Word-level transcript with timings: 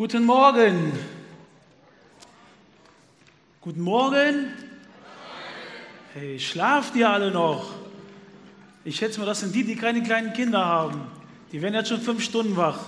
Guten 0.00 0.24
Morgen. 0.24 0.92
Guten 3.60 3.82
Morgen. 3.82 4.50
Hey, 6.14 6.40
schlaft 6.40 6.96
ihr 6.96 7.10
alle 7.10 7.30
noch? 7.30 7.74
Ich 8.82 8.96
schätze 8.96 9.20
mal, 9.20 9.26
das 9.26 9.40
sind 9.40 9.54
die, 9.54 9.62
die 9.62 9.76
keine 9.76 10.02
kleinen 10.02 10.32
Kinder 10.32 10.64
haben. 10.64 11.02
Die 11.52 11.60
werden 11.60 11.74
jetzt 11.74 11.90
schon 11.90 12.00
fünf 12.00 12.24
Stunden 12.24 12.56
wach. 12.56 12.78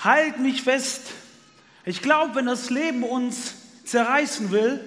Halt 0.00 0.40
mich 0.40 0.62
fest. 0.62 1.12
Ich 1.84 2.02
glaube, 2.02 2.34
wenn 2.34 2.46
das 2.46 2.70
Leben 2.70 3.04
uns 3.04 3.54
zerreißen 3.84 4.50
will, 4.50 4.80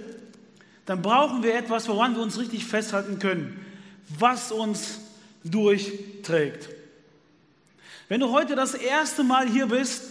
dann 0.85 1.01
brauchen 1.01 1.41
wir 1.41 1.55
etwas, 1.55 1.87
woran 1.87 2.15
wir 2.15 2.21
uns 2.21 2.37
richtig 2.37 2.65
festhalten 2.65 3.17
können, 3.19 3.65
was 4.09 4.51
uns 4.51 4.99
durchträgt. 5.45 6.76
Wenn 8.09 8.21
du 8.21 8.31
heute 8.31 8.55
das 8.55 8.73
erste 8.73 9.23
Mal 9.23 9.49
hier 9.49 9.67
bist, 9.67 10.03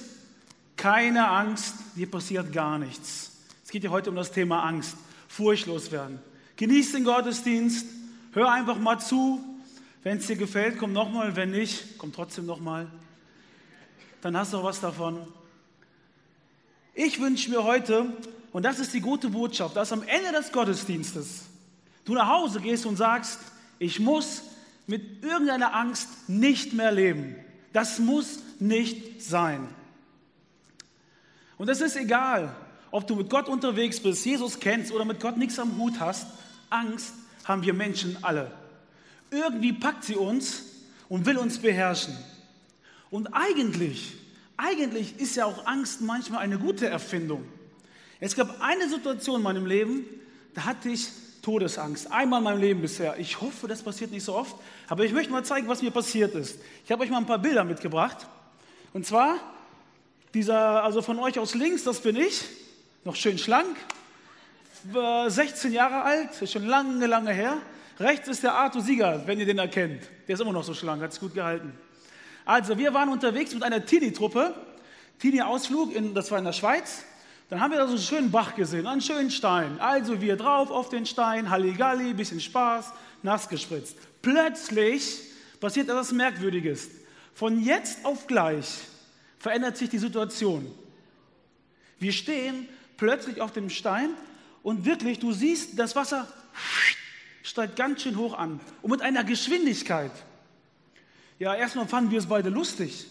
keine 0.76 1.28
Angst, 1.28 1.74
dir 1.94 2.10
passiert 2.10 2.52
gar 2.52 2.78
nichts. 2.78 3.32
Es 3.64 3.70
geht 3.70 3.84
ja 3.84 3.90
heute 3.90 4.10
um 4.10 4.16
das 4.16 4.32
Thema 4.32 4.64
Angst, 4.64 4.96
furchtlos 5.28 5.90
werden. 5.90 6.18
Genieß 6.56 6.92
den 6.92 7.04
Gottesdienst, 7.04 7.86
hör 8.32 8.52
einfach 8.52 8.78
mal 8.78 8.98
zu. 8.98 9.42
Wenn 10.02 10.18
es 10.18 10.26
dir 10.26 10.36
gefällt, 10.36 10.78
komm 10.78 10.92
nochmal. 10.92 11.36
Wenn 11.36 11.50
nicht, 11.50 11.96
komm 11.96 12.12
trotzdem 12.12 12.44
nochmal. 12.44 12.86
Dann 14.20 14.36
hast 14.36 14.52
du 14.52 14.58
auch 14.58 14.64
was 14.64 14.80
davon. 14.80 15.26
Ich 16.94 17.18
wünsche 17.20 17.50
mir 17.50 17.64
heute, 17.64 18.12
und 18.52 18.62
das 18.62 18.78
ist 18.78 18.92
die 18.92 19.00
gute 19.00 19.30
Botschaft, 19.30 19.74
dass 19.74 19.92
am 19.92 20.02
Ende 20.02 20.32
des 20.32 20.52
Gottesdienstes 20.52 21.44
du 22.04 22.14
nach 22.14 22.28
Hause 22.28 22.60
gehst 22.60 22.84
und 22.84 22.96
sagst, 22.96 23.40
ich 23.78 24.00
muss 24.00 24.42
mit 24.86 25.24
irgendeiner 25.24 25.74
Angst 25.74 26.28
nicht 26.28 26.74
mehr 26.74 26.92
leben. 26.92 27.36
Das 27.76 27.98
muss 27.98 28.38
nicht 28.58 29.20
sein. 29.20 29.68
Und 31.58 31.68
es 31.68 31.82
ist 31.82 31.94
egal, 31.94 32.56
ob 32.90 33.06
du 33.06 33.16
mit 33.16 33.28
Gott 33.28 33.50
unterwegs 33.50 34.00
bist, 34.00 34.24
Jesus 34.24 34.58
kennst 34.58 34.92
oder 34.92 35.04
mit 35.04 35.20
Gott 35.20 35.36
nichts 35.36 35.58
am 35.58 35.76
Hut 35.76 36.00
hast. 36.00 36.26
Angst 36.70 37.12
haben 37.44 37.62
wir 37.62 37.74
Menschen 37.74 38.16
alle. 38.22 38.50
Irgendwie 39.30 39.74
packt 39.74 40.04
sie 40.04 40.16
uns 40.16 40.62
und 41.10 41.26
will 41.26 41.36
uns 41.36 41.58
beherrschen. 41.58 42.16
Und 43.10 43.26
eigentlich, 43.34 44.14
eigentlich 44.56 45.20
ist 45.20 45.36
ja 45.36 45.44
auch 45.44 45.66
Angst 45.66 46.00
manchmal 46.00 46.40
eine 46.40 46.58
gute 46.58 46.88
Erfindung. 46.88 47.44
Es 48.20 48.34
gab 48.34 48.58
eine 48.62 48.88
Situation 48.88 49.36
in 49.36 49.42
meinem 49.42 49.66
Leben, 49.66 50.06
da 50.54 50.64
hatte 50.64 50.88
ich 50.88 51.10
Todesangst. 51.46 52.10
Einmal 52.10 52.40
in 52.40 52.44
meinem 52.44 52.60
Leben 52.60 52.80
bisher. 52.80 53.16
Ich 53.20 53.40
hoffe, 53.40 53.68
das 53.68 53.80
passiert 53.80 54.10
nicht 54.10 54.24
so 54.24 54.34
oft. 54.34 54.56
Aber 54.88 55.04
ich 55.04 55.12
möchte 55.12 55.30
mal 55.30 55.44
zeigen, 55.44 55.68
was 55.68 55.80
mir 55.80 55.92
passiert 55.92 56.34
ist. 56.34 56.58
Ich 56.84 56.90
habe 56.90 57.04
euch 57.04 57.08
mal 57.08 57.18
ein 57.18 57.26
paar 57.26 57.38
Bilder 57.38 57.62
mitgebracht. 57.62 58.26
Und 58.92 59.06
zwar 59.06 59.36
dieser, 60.34 60.82
also 60.82 61.02
von 61.02 61.20
euch 61.20 61.38
aus 61.38 61.54
links, 61.54 61.84
das 61.84 62.00
bin 62.00 62.16
ich, 62.16 62.42
noch 63.04 63.14
schön 63.14 63.38
schlank, 63.38 63.76
16 64.92 65.72
Jahre 65.72 66.02
alt, 66.02 66.42
ist 66.42 66.52
schon 66.52 66.66
lange, 66.66 67.06
lange 67.06 67.32
her. 67.32 67.58
Rechts 68.00 68.26
ist 68.26 68.42
der 68.42 68.54
Arthur 68.54 68.82
Sieger, 68.82 69.22
wenn 69.26 69.38
ihr 69.38 69.46
den 69.46 69.58
erkennt. 69.58 70.02
Der 70.26 70.34
ist 70.34 70.40
immer 70.40 70.52
noch 70.52 70.64
so 70.64 70.74
schlank, 70.74 71.00
hat 71.00 71.12
es 71.12 71.20
gut 71.20 71.32
gehalten. 71.32 71.72
Also, 72.44 72.76
wir 72.76 72.92
waren 72.92 73.08
unterwegs 73.08 73.54
mit 73.54 73.62
einer 73.62 73.86
Teenie-Truppe. 73.86 74.52
Teenie-Ausflug, 75.20 75.92
das 76.12 76.28
war 76.28 76.40
in 76.40 76.44
der 76.44 76.52
Schweiz. 76.52 77.04
Dann 77.48 77.60
haben 77.60 77.70
wir 77.70 77.78
da 77.78 77.86
so 77.86 77.94
einen 77.94 78.02
schönen 78.02 78.30
Bach 78.30 78.56
gesehen, 78.56 78.86
einen 78.86 79.00
schönen 79.00 79.30
Stein. 79.30 79.78
Also 79.80 80.20
wir 80.20 80.36
drauf 80.36 80.70
auf 80.70 80.88
den 80.88 81.06
Stein, 81.06 81.48
Halligalli, 81.48 82.12
bisschen 82.14 82.40
Spaß, 82.40 82.92
nass 83.22 83.48
gespritzt. 83.48 83.96
Plötzlich 84.20 85.20
passiert 85.60 85.88
etwas 85.88 86.12
Merkwürdiges. 86.12 86.90
Von 87.34 87.62
jetzt 87.62 88.04
auf 88.04 88.26
gleich 88.26 88.66
verändert 89.38 89.76
sich 89.76 89.90
die 89.90 89.98
Situation. 89.98 90.66
Wir 92.00 92.12
stehen 92.12 92.68
plötzlich 92.96 93.40
auf 93.40 93.52
dem 93.52 93.70
Stein 93.70 94.10
und 94.62 94.84
wirklich, 94.84 95.20
du 95.20 95.32
siehst, 95.32 95.78
das 95.78 95.94
Wasser 95.94 96.26
steigt 97.42 97.76
ganz 97.76 98.02
schön 98.02 98.16
hoch 98.16 98.36
an 98.36 98.58
und 98.82 98.90
mit 98.90 99.02
einer 99.02 99.22
Geschwindigkeit. 99.22 100.10
Ja, 101.38 101.54
erstmal 101.54 101.86
fanden 101.86 102.10
wir 102.10 102.18
es 102.18 102.26
beide 102.26 102.48
lustig, 102.48 103.06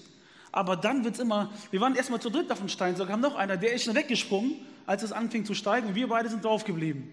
aber 0.55 0.77
dann 0.77 1.03
wird 1.03 1.15
es 1.15 1.19
immer, 1.19 1.51
wir 1.69 1.81
waren 1.81 1.95
erstmal 1.95 2.21
zu 2.21 2.29
dritt 2.29 2.49
auf 2.49 2.59
dem 2.59 2.69
Stein, 2.69 2.95
so 2.95 3.05
kam 3.05 3.19
noch 3.19 3.35
einer, 3.35 3.57
der 3.57 3.73
ist 3.73 3.83
schon 3.83 3.93
weggesprungen, 3.93 4.55
als 4.85 5.03
es 5.03 5.11
anfing 5.11 5.43
zu 5.43 5.53
steigen 5.53 5.89
und 5.89 5.95
wir 5.95 6.07
beide 6.07 6.29
sind 6.29 6.45
drauf 6.45 6.63
geblieben. 6.63 7.11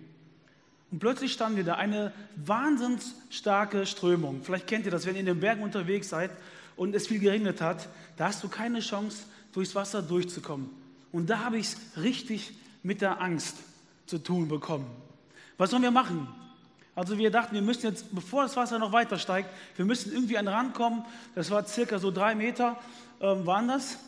Und 0.93 1.01
plötzlich 1.01 1.33
standen 1.33 1.57
wir 1.57 1.65
da, 1.65 1.75
eine 1.75 2.13
wahnsinns 2.37 3.17
starke 3.31 3.85
Strömung. 3.85 4.43
Vielleicht 4.45 4.69
kennt 4.69 4.85
ihr 4.85 4.93
das, 4.93 5.07
wenn 5.07 5.15
ihr 5.15 5.21
in 5.21 5.27
den 5.27 5.41
Bergen 5.41 5.65
unterwegs 5.65 6.09
seid 6.09 6.31
und 6.77 6.95
es 6.95 7.09
viel 7.09 7.19
geregnet 7.19 7.61
hat, 7.61 7.89
da 8.17 8.29
hast 8.29 8.45
du 8.45 8.49
keine 8.49 8.79
Chance, 8.79 9.25
durchs 9.53 9.75
Wasser 9.75 10.03
durchzukommen. 10.03 10.71
Und 11.11 11.29
da 11.29 11.41
habe 11.41 11.59
ich 11.59 11.67
es 11.67 11.77
richtig 12.01 12.53
mit 12.85 13.01
der 13.01 13.21
Angst 13.21 13.57
zu 14.07 14.19
tun 14.19 14.47
bekommen. 14.47 14.87
Was 15.59 15.71
sollen 15.71 15.83
wir 15.83 15.91
machen? 15.91 16.29
Also 16.95 17.17
wir 17.17 17.31
dachten, 17.31 17.55
wir 17.55 17.63
müssen 17.63 17.87
jetzt, 17.87 18.15
bevor 18.15 18.43
das 18.43 18.57
Wasser 18.57 18.79
noch 18.79 18.93
weiter 18.93 19.19
steigt, 19.19 19.49
wir 19.77 19.85
müssen 19.85 20.13
irgendwie 20.13 20.37
an 20.37 20.45
den 20.45 20.55
Rand 20.55 20.75
kommen. 20.75 21.05
Das 21.35 21.51
war 21.51 21.67
circa 21.67 21.99
so 21.99 22.11
drei 22.11 22.35
Meter, 22.35 22.79
ähm, 23.21 23.47
waren 23.47 23.69
das. 23.69 23.99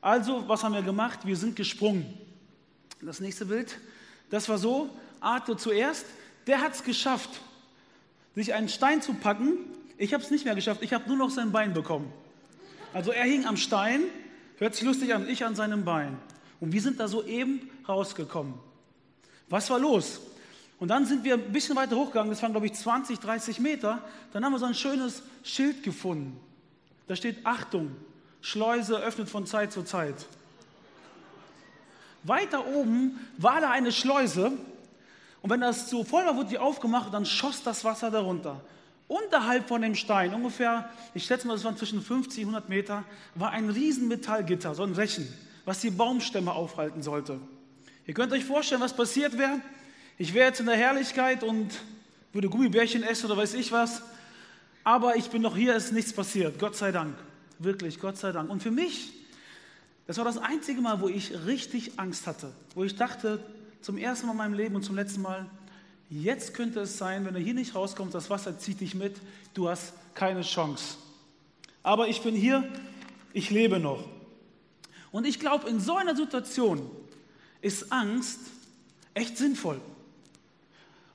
Also, 0.00 0.48
was 0.48 0.64
haben 0.64 0.74
wir 0.74 0.82
gemacht? 0.82 1.20
Wir 1.24 1.36
sind 1.36 1.56
gesprungen. 1.56 2.18
Das 3.02 3.20
nächste 3.20 3.46
Bild, 3.46 3.78
das 4.30 4.48
war 4.48 4.58
so, 4.58 4.88
Arthur 5.20 5.58
zuerst, 5.58 6.06
der 6.46 6.60
hat 6.60 6.74
es 6.74 6.82
geschafft, 6.82 7.40
sich 8.34 8.54
einen 8.54 8.68
Stein 8.68 9.02
zu 9.02 9.14
packen. 9.14 9.58
Ich 9.98 10.14
habe 10.14 10.22
es 10.22 10.30
nicht 10.30 10.44
mehr 10.44 10.54
geschafft, 10.54 10.82
ich 10.82 10.92
habe 10.94 11.08
nur 11.08 11.16
noch 11.16 11.30
sein 11.30 11.52
Bein 11.52 11.74
bekommen. 11.74 12.10
Also 12.94 13.12
er 13.12 13.24
hing 13.24 13.44
am 13.44 13.56
Stein, 13.56 14.02
hört 14.58 14.74
sich 14.74 14.84
lustig 14.84 15.14
an, 15.14 15.28
ich 15.28 15.44
an 15.44 15.54
seinem 15.54 15.84
Bein. 15.84 16.18
Und 16.58 16.72
wir 16.72 16.80
sind 16.80 17.00
da 17.00 17.08
so 17.08 17.24
eben 17.24 17.70
rausgekommen. 17.86 18.54
Was 19.48 19.68
war 19.70 19.78
los? 19.78 20.20
Und 20.80 20.88
dann 20.88 21.04
sind 21.04 21.24
wir 21.24 21.34
ein 21.34 21.52
bisschen 21.52 21.76
weiter 21.76 21.94
hochgegangen, 21.94 22.30
das 22.30 22.42
waren 22.42 22.52
glaube 22.52 22.66
ich 22.66 22.72
20, 22.72 23.20
30 23.20 23.60
Meter. 23.60 24.02
Dann 24.32 24.44
haben 24.44 24.52
wir 24.52 24.58
so 24.58 24.64
ein 24.64 24.74
schönes 24.74 25.22
Schild 25.44 25.82
gefunden. 25.82 26.40
Da 27.06 27.14
steht 27.14 27.44
Achtung, 27.44 27.94
Schleuse 28.40 28.96
öffnet 28.98 29.28
von 29.28 29.46
Zeit 29.46 29.72
zu 29.72 29.82
Zeit. 29.82 30.26
Weiter 32.22 32.66
oben 32.66 33.20
war 33.36 33.60
da 33.60 33.70
eine 33.70 33.92
Schleuse 33.92 34.52
und 35.42 35.50
wenn 35.50 35.60
das 35.60 35.88
zu 35.88 36.04
voll 36.04 36.24
war, 36.24 36.36
wurde 36.36 36.48
die 36.48 36.58
aufgemacht 36.58 37.12
dann 37.12 37.26
schoss 37.26 37.62
das 37.62 37.84
Wasser 37.84 38.10
darunter. 38.10 38.60
Unterhalb 39.08 39.68
von 39.68 39.82
dem 39.82 39.94
Stein, 39.94 40.32
ungefähr, 40.32 40.88
ich 41.14 41.24
schätze 41.24 41.46
mal, 41.46 41.54
das 41.54 41.64
waren 41.64 41.76
zwischen 41.76 42.00
50 42.00 42.44
und 42.44 42.54
100 42.54 42.68
Meter, 42.68 43.04
war 43.34 43.50
ein 43.50 43.68
riesen 43.68 44.08
Metallgitter, 44.08 44.74
so 44.74 44.82
ein 44.84 44.92
Rechen, 44.92 45.26
was 45.64 45.80
die 45.80 45.90
Baumstämme 45.90 46.52
aufhalten 46.52 47.02
sollte. 47.02 47.40
Ihr 48.06 48.14
könnt 48.14 48.32
euch 48.32 48.44
vorstellen, 48.44 48.80
was 48.80 48.94
passiert 48.94 49.36
wäre. 49.36 49.60
Ich 50.20 50.34
wäre 50.34 50.48
jetzt 50.48 50.60
in 50.60 50.66
der 50.66 50.76
Herrlichkeit 50.76 51.42
und 51.42 51.70
würde 52.34 52.50
Gummibärchen 52.50 53.02
essen 53.02 53.24
oder 53.24 53.38
weiß 53.38 53.54
ich 53.54 53.72
was. 53.72 54.02
Aber 54.84 55.16
ich 55.16 55.30
bin 55.30 55.40
noch 55.40 55.56
hier, 55.56 55.74
es 55.74 55.86
ist 55.86 55.92
nichts 55.92 56.12
passiert. 56.12 56.58
Gott 56.58 56.76
sei 56.76 56.92
Dank. 56.92 57.16
Wirklich, 57.58 57.98
Gott 57.98 58.18
sei 58.18 58.30
Dank. 58.30 58.50
Und 58.50 58.62
für 58.62 58.70
mich, 58.70 59.14
das 60.06 60.18
war 60.18 60.26
das 60.26 60.36
einzige 60.36 60.82
Mal, 60.82 61.00
wo 61.00 61.08
ich 61.08 61.32
richtig 61.46 61.98
Angst 61.98 62.26
hatte. 62.26 62.52
Wo 62.74 62.84
ich 62.84 62.96
dachte, 62.96 63.42
zum 63.80 63.96
ersten 63.96 64.26
Mal 64.26 64.32
in 64.32 64.36
meinem 64.36 64.52
Leben 64.52 64.74
und 64.74 64.82
zum 64.82 64.94
letzten 64.94 65.22
Mal, 65.22 65.46
jetzt 66.10 66.52
könnte 66.52 66.80
es 66.80 66.98
sein, 66.98 67.24
wenn 67.24 67.32
du 67.32 67.40
hier 67.40 67.54
nicht 67.54 67.74
rauskommst, 67.74 68.14
das 68.14 68.28
Wasser 68.28 68.58
zieht 68.58 68.80
dich 68.80 68.94
mit, 68.94 69.16
du 69.54 69.70
hast 69.70 69.94
keine 70.12 70.42
Chance. 70.42 70.96
Aber 71.82 72.08
ich 72.08 72.20
bin 72.20 72.34
hier, 72.34 72.68
ich 73.32 73.48
lebe 73.48 73.80
noch. 73.80 74.06
Und 75.12 75.26
ich 75.26 75.40
glaube, 75.40 75.66
in 75.70 75.80
so 75.80 75.96
einer 75.96 76.14
Situation 76.14 76.90
ist 77.62 77.90
Angst 77.90 78.40
echt 79.14 79.38
sinnvoll. 79.38 79.80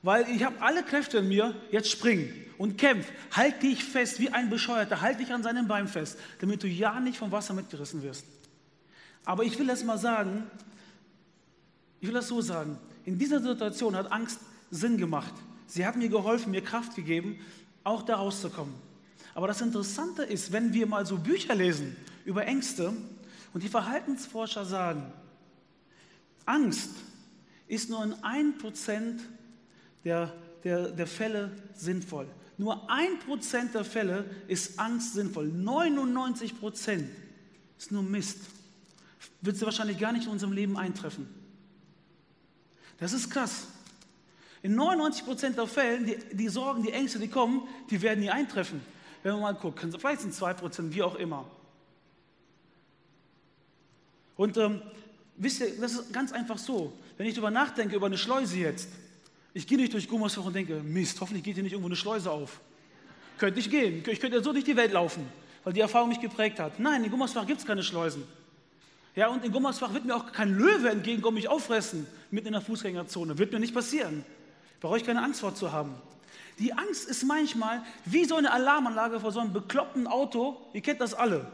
Weil 0.06 0.30
ich 0.30 0.44
habe 0.44 0.62
alle 0.62 0.84
Kräfte 0.84 1.18
in 1.18 1.30
mir, 1.30 1.56
jetzt 1.72 1.90
spring 1.90 2.32
und 2.60 2.78
kämpf, 2.78 3.08
halt 3.32 3.64
dich 3.64 3.84
fest 3.84 4.20
wie 4.20 4.30
ein 4.30 4.52
Bescheuerter, 4.52 5.02
halt 5.02 5.20
dich 5.20 5.34
an 5.34 5.42
seinem 5.42 5.68
Bein 5.68 5.88
fest, 5.88 6.20
damit 6.42 6.62
du 6.62 6.68
ja 6.68 7.00
nicht 7.00 7.18
vom 7.18 7.32
Wasser 7.32 7.56
mitgerissen 7.56 8.04
wirst. 8.04 8.24
Aber 9.26 9.44
ich 9.46 9.58
will 9.58 9.66
das 9.66 9.84
mal 9.84 9.98
sagen, 9.98 10.44
ich 12.00 12.08
will 12.08 12.14
das 12.14 12.28
so 12.28 12.40
sagen, 12.40 12.78
in 13.04 13.18
dieser 13.18 13.42
Situation 13.42 13.96
hat 13.96 14.12
Angst 14.12 14.42
Sinn 14.70 14.98
gemacht. 14.98 15.34
Sie 15.66 15.88
hat 15.88 15.96
mir 15.96 16.10
geholfen, 16.10 16.52
mir 16.52 16.62
Kraft 16.62 16.96
gegeben, 16.96 17.40
auch 17.84 18.04
da 18.04 18.18
rauszukommen. 18.18 18.76
Aber 19.34 19.48
das 19.48 19.60
Interessante 19.62 20.22
ist, 20.22 20.52
wenn 20.52 20.72
wir 20.72 20.86
mal 20.86 21.08
so 21.08 21.18
Bücher 21.18 21.56
lesen 21.56 21.96
über 22.26 22.46
Ängste 22.46 22.94
und 23.56 23.64
die 23.64 23.70
Verhaltensforscher 23.70 24.66
sagen, 24.66 25.12
Angst 26.46 26.92
ist 27.68 27.90
nur 27.90 28.04
in 28.04 28.14
1% 28.14 29.20
der, 30.06 30.32
der, 30.64 30.92
der 30.92 31.08
Fälle 31.08 31.52
sinnvoll. 31.76 32.28
Nur 32.58 32.90
1% 32.90 33.72
der 33.74 33.84
Fälle 33.84 34.24
ist 34.48 34.80
Angst 34.80 35.14
sinnvoll. 35.14 35.52
99% 35.52 37.04
ist 37.78 37.92
nur 37.92 38.04
Mist. 38.04 38.40
Wird 39.42 39.58
sie 39.58 39.66
wahrscheinlich 39.66 40.00
gar 40.00 40.14
nicht 40.14 40.26
in 40.26 40.32
unserem 40.32 40.54
Leben 40.54 40.78
eintreffen. 40.78 41.28
Das 42.98 43.12
ist 43.12 43.30
krass. 43.30 43.68
In 44.62 44.80
99% 44.80 45.50
der 45.50 45.68
Fällen, 45.68 46.06
die, 46.06 46.18
die 46.32 46.48
Sorgen, 46.48 46.82
die 46.82 46.92
Ängste, 46.92 47.20
die 47.20 47.28
kommen, 47.28 47.68
die 47.90 48.02
werden 48.02 48.22
nie 48.22 48.30
eintreffen. 48.30 48.82
wenn 49.22 49.34
man 49.34 49.42
mal 49.42 49.52
guckt, 49.54 49.80
vielleicht 50.00 50.22
sind 50.22 50.32
es 50.32 50.42
2%, 50.42 50.94
wie 50.94 51.04
auch 51.04 51.16
immer. 51.16 51.46
Und 54.38 54.58
ähm, 54.58 54.82
wisst 55.36 55.60
ihr, 55.60 55.80
das 55.80 55.94
ist 55.94 56.14
ganz 56.14 56.32
einfach 56.32 56.58
so. 56.58 56.94
Wenn 57.18 57.28
ich 57.28 57.34
darüber 57.34 57.52
nachdenke, 57.52 57.96
über 57.96 58.08
eine 58.08 58.18
Schleuse 58.18 58.58
jetzt, 58.58 58.90
ich 59.56 59.66
gehe 59.66 59.78
nicht 59.78 59.94
durch 59.94 60.10
Gummersbach 60.10 60.44
und 60.44 60.54
denke, 60.54 60.82
Mist, 60.84 61.20
hoffentlich 61.22 61.42
geht 61.42 61.54
hier 61.54 61.64
nicht 61.64 61.72
irgendwo 61.72 61.88
eine 61.88 61.96
Schleuse 61.96 62.30
auf. 62.30 62.60
Könnte 63.38 63.62
ich 63.62 63.70
gehen, 63.70 64.04
ich 64.06 64.20
könnte 64.20 64.38
ja 64.38 64.44
so 64.44 64.52
durch 64.52 64.66
die 64.66 64.76
Welt 64.76 64.92
laufen, 64.92 65.26
weil 65.64 65.72
die 65.72 65.80
Erfahrung 65.80 66.10
mich 66.10 66.20
geprägt 66.20 66.60
hat. 66.60 66.78
Nein, 66.78 67.06
in 67.06 67.10
Gummersbach 67.10 67.48
gibt 67.48 67.62
es 67.62 67.66
keine 67.66 67.82
Schleusen. 67.82 68.26
Ja, 69.16 69.30
und 69.30 69.46
in 69.46 69.54
Gummersbach 69.54 69.94
wird 69.94 70.04
mir 70.04 70.14
auch 70.14 70.30
kein 70.34 70.58
Löwe 70.58 70.90
entgegenkommen, 70.90 71.36
mich 71.36 71.48
auffressen, 71.48 72.06
mitten 72.32 72.48
in 72.48 72.54
der 72.54 72.62
Fußgängerzone. 72.62 73.38
Wird 73.38 73.54
mir 73.54 73.62
nicht 73.62 73.74
passieren. 73.74 74.26
Brauche 74.82 74.98
ich 74.98 75.06
keine 75.06 75.24
Angst 75.24 75.40
vor 75.40 75.56
zu 75.56 75.72
haben. 75.72 75.96
Die 76.60 76.74
Angst 76.74 77.08
ist 77.08 77.24
manchmal 77.24 77.82
wie 78.04 78.26
so 78.26 78.36
eine 78.36 78.52
Alarmanlage 78.52 79.22
vor 79.22 79.32
so 79.32 79.40
einem 79.40 79.54
bekloppten 79.54 80.06
Auto. 80.06 80.58
Ihr 80.74 80.82
kennt 80.82 81.00
das 81.00 81.14
alle. 81.14 81.50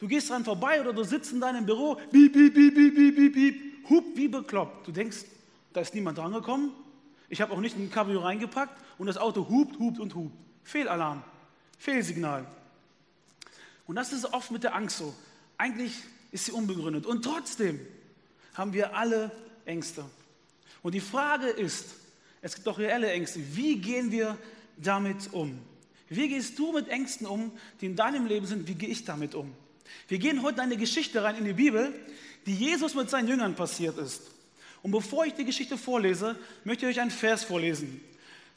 Du 0.00 0.08
gehst 0.08 0.30
dran 0.30 0.44
vorbei 0.44 0.80
oder 0.80 0.92
du 0.92 1.04
sitzt 1.04 1.32
in 1.32 1.40
deinem 1.40 1.64
Büro, 1.64 1.94
piep, 2.10 2.32
piep, 2.32 2.54
piep, 2.54 2.74
piep, 2.74 3.14
piep, 3.14 3.34
piep, 3.34 3.88
hup, 3.88 4.04
wie 4.16 4.26
bekloppt. 4.26 4.88
Du 4.88 4.90
denkst, 4.90 5.18
da 5.72 5.80
ist 5.82 5.94
niemand 5.94 6.18
drangekommen. 6.18 6.72
Ich 7.28 7.40
habe 7.40 7.52
auch 7.52 7.60
nicht 7.60 7.76
ein 7.76 7.90
Cabrio 7.90 8.20
reingepackt 8.20 8.76
und 8.98 9.06
das 9.06 9.16
Auto 9.16 9.48
hupt, 9.48 9.78
hupt 9.78 9.98
und 9.98 10.14
hupt. 10.14 10.36
Fehlalarm, 10.62 11.22
Fehlsignal. 11.78 12.46
Und 13.86 13.96
das 13.96 14.12
ist 14.12 14.32
oft 14.32 14.50
mit 14.50 14.64
der 14.64 14.74
Angst 14.74 14.98
so. 14.98 15.14
Eigentlich 15.58 15.92
ist 16.32 16.46
sie 16.46 16.52
unbegründet. 16.52 17.06
Und 17.06 17.24
trotzdem 17.24 17.80
haben 18.54 18.72
wir 18.72 18.96
alle 18.96 19.30
Ängste. 19.64 20.04
Und 20.82 20.94
die 20.94 21.00
Frage 21.00 21.48
ist, 21.48 21.94
es 22.42 22.54
gibt 22.54 22.66
doch 22.66 22.78
reelle 22.78 23.10
Ängste, 23.10 23.40
wie 23.56 23.76
gehen 23.78 24.10
wir 24.12 24.36
damit 24.76 25.32
um? 25.32 25.58
Wie 26.08 26.28
gehst 26.28 26.58
du 26.58 26.72
mit 26.72 26.88
Ängsten 26.88 27.26
um, 27.26 27.50
die 27.80 27.86
in 27.86 27.96
deinem 27.96 28.26
Leben 28.26 28.46
sind? 28.46 28.68
Wie 28.68 28.74
gehe 28.74 28.88
ich 28.88 29.04
damit 29.04 29.34
um? 29.34 29.52
Wir 30.08 30.18
gehen 30.18 30.42
heute 30.42 30.56
in 30.56 30.62
eine 30.62 30.76
Geschichte 30.76 31.22
rein 31.22 31.36
in 31.36 31.44
die 31.44 31.52
Bibel, 31.52 31.92
die 32.46 32.54
Jesus 32.54 32.94
mit 32.94 33.10
seinen 33.10 33.28
Jüngern 33.28 33.54
passiert 33.54 33.98
ist. 33.98 34.22
Und 34.86 34.92
bevor 34.92 35.26
ich 35.26 35.34
die 35.34 35.44
Geschichte 35.44 35.76
vorlese, 35.76 36.38
möchte 36.62 36.86
ich 36.86 36.94
euch 36.94 37.00
einen 37.00 37.10
Vers 37.10 37.42
vorlesen. 37.42 38.00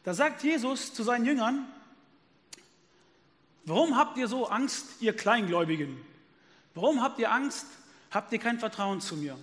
Da 0.04 0.14
sagt 0.14 0.44
Jesus 0.44 0.94
zu 0.94 1.02
seinen 1.02 1.26
Jüngern, 1.26 1.66
warum 3.66 3.98
habt 3.98 4.16
ihr 4.16 4.28
so 4.28 4.46
Angst, 4.46 4.86
ihr 5.00 5.16
Kleingläubigen? 5.16 6.00
Warum 6.76 7.02
habt 7.02 7.18
ihr 7.18 7.32
Angst? 7.32 7.66
Habt 8.12 8.32
ihr 8.32 8.38
kein 8.38 8.60
Vertrauen 8.60 9.02
zu 9.02 9.16
mir? 9.16 9.40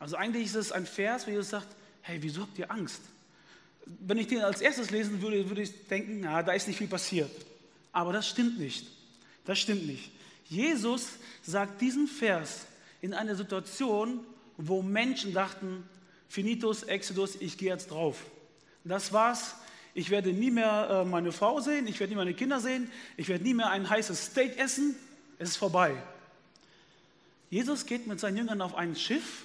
Also 0.00 0.16
eigentlich 0.16 0.46
ist 0.46 0.56
es 0.56 0.72
ein 0.72 0.86
Vers, 0.86 1.28
wo 1.28 1.30
Jesus 1.30 1.50
sagt, 1.50 1.68
hey, 2.02 2.20
wieso 2.20 2.42
habt 2.42 2.58
ihr 2.58 2.68
Angst? 2.72 3.02
Wenn 3.86 4.18
ich 4.18 4.26
den 4.26 4.40
als 4.40 4.60
erstes 4.60 4.90
lesen 4.90 5.22
würde, 5.22 5.48
würde 5.48 5.62
ich 5.62 5.86
denken, 5.86 6.18
na, 6.22 6.42
da 6.42 6.50
ist 6.50 6.66
nicht 6.66 6.78
viel 6.78 6.88
passiert. 6.88 7.30
Aber 7.92 8.12
das 8.12 8.26
stimmt 8.26 8.58
nicht. 8.58 8.88
Das 9.44 9.60
stimmt 9.60 9.86
nicht. 9.86 10.10
Jesus 10.46 11.10
sagt 11.42 11.80
diesen 11.80 12.08
Vers 12.08 12.62
in 13.00 13.14
einer 13.14 13.36
Situation, 13.36 14.18
wo 14.58 14.82
Menschen 14.82 15.32
dachten, 15.32 15.88
Finitus, 16.28 16.82
Exodus, 16.82 17.36
ich 17.36 17.56
gehe 17.56 17.70
jetzt 17.70 17.90
drauf. 17.90 18.22
Das 18.84 19.12
war's. 19.12 19.54
Ich 19.94 20.10
werde 20.10 20.32
nie 20.32 20.50
mehr 20.50 20.88
äh, 20.90 21.04
meine 21.04 21.32
Frau 21.32 21.60
sehen, 21.60 21.86
ich 21.88 21.98
werde 21.98 22.12
nie 22.12 22.16
meine 22.16 22.34
Kinder 22.34 22.60
sehen, 22.60 22.90
ich 23.16 23.28
werde 23.28 23.42
nie 23.42 23.54
mehr 23.54 23.70
ein 23.70 23.88
heißes 23.88 24.26
Steak 24.26 24.58
essen. 24.58 24.94
Es 25.38 25.50
ist 25.50 25.56
vorbei. 25.56 26.00
Jesus 27.50 27.86
geht 27.86 28.06
mit 28.06 28.20
seinen 28.20 28.36
Jüngern 28.36 28.60
auf 28.60 28.74
ein 28.74 28.94
Schiff, 28.94 29.44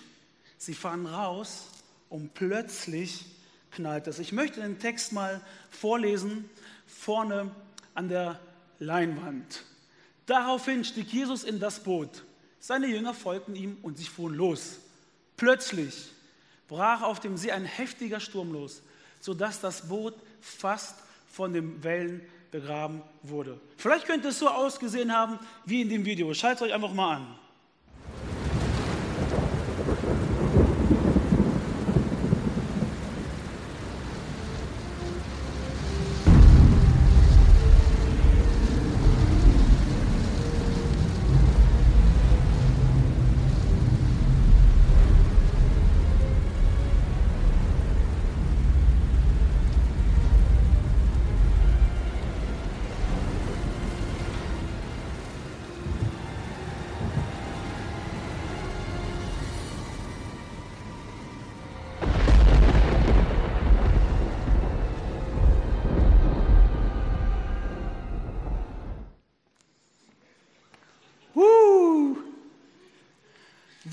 sie 0.58 0.74
fahren 0.74 1.06
raus 1.06 1.70
und 2.10 2.34
plötzlich 2.34 3.26
knallt 3.72 4.08
es. 4.08 4.20
Ich 4.20 4.32
möchte 4.32 4.62
den 4.62 4.78
Text 4.78 5.14
mal 5.14 5.42
vorlesen, 5.72 6.50
vorne 6.86 7.50
an 7.96 8.10
der 8.10 8.40
Leinwand. 8.80 9.64
Daraufhin 10.26 10.84
stieg 10.84 11.12
Jesus 11.12 11.44
in 11.44 11.60
das 11.60 11.82
Boot. 11.82 12.24
Seine 12.60 12.88
Jünger 12.88 13.14
folgten 13.14 13.56
ihm 13.56 13.78
und 13.82 13.98
sie 13.98 14.06
fuhren 14.06 14.36
los. 14.36 14.78
Plötzlich 15.44 16.10
brach 16.70 17.02
auf 17.02 17.20
dem 17.20 17.36
See 17.36 17.52
ein 17.52 17.66
heftiger 17.66 18.22
Sturm 18.22 18.54
los, 18.54 18.82
sodass 19.20 19.60
das 19.60 19.90
Boot 19.90 20.14
fast 20.40 20.96
von 21.30 21.52
den 21.52 21.84
Wellen 21.84 22.22
begraben 22.50 23.02
wurde. 23.24 23.60
Vielleicht 23.76 24.06
könnte 24.06 24.30
es 24.30 24.40
so 24.40 24.48
ausgesehen 24.48 25.12
haben 25.12 25.38
wie 25.66 25.82
in 25.82 25.90
dem 25.90 26.06
Video. 26.06 26.34
Schaut 26.34 26.56
es 26.56 26.62
euch 26.62 26.74
einfach 26.74 26.94
mal 26.94 27.18
an. 27.18 27.40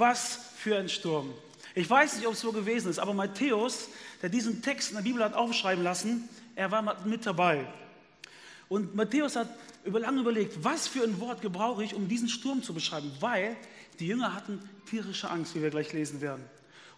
Was 0.01 0.39
für 0.57 0.79
ein 0.79 0.89
Sturm. 0.89 1.35
Ich 1.75 1.91
weiß 1.91 2.17
nicht, 2.17 2.27
ob 2.27 2.33
es 2.33 2.41
so 2.41 2.53
gewesen 2.53 2.89
ist, 2.89 2.99
aber 2.99 3.13
Matthäus, 3.13 3.91
der 4.23 4.31
diesen 4.31 4.63
Text 4.63 4.89
in 4.89 4.97
der 4.97 5.03
Bibel 5.03 5.23
hat 5.23 5.35
aufschreiben 5.35 5.85
lassen, 5.85 6.27
er 6.57 6.71
war 6.71 7.05
mit 7.05 7.27
dabei. 7.27 7.67
Und 8.71 8.95
Matthäus 8.95 9.37
hat 9.37 9.51
über 9.85 10.01
lange 10.01 10.23
überlegt, 10.23 10.65
was 10.65 10.89
für 10.89 11.03
ein 11.03 11.21
Wort 11.21 11.43
gebrauche 11.43 11.85
ich, 11.85 11.95
um 11.95 12.09
diesen 12.09 12.31
Sturm 12.31 12.63
zu 12.63 12.73
beschreiben, 12.73 13.13
weil 13.21 13.59
die 13.99 14.07
Jünger 14.07 14.35
hatten 14.35 14.67
tierische 14.89 15.29
Angst, 15.29 15.55
wie 15.55 15.61
wir 15.61 15.69
gleich 15.69 15.93
lesen 15.93 16.23
werden. 16.23 16.47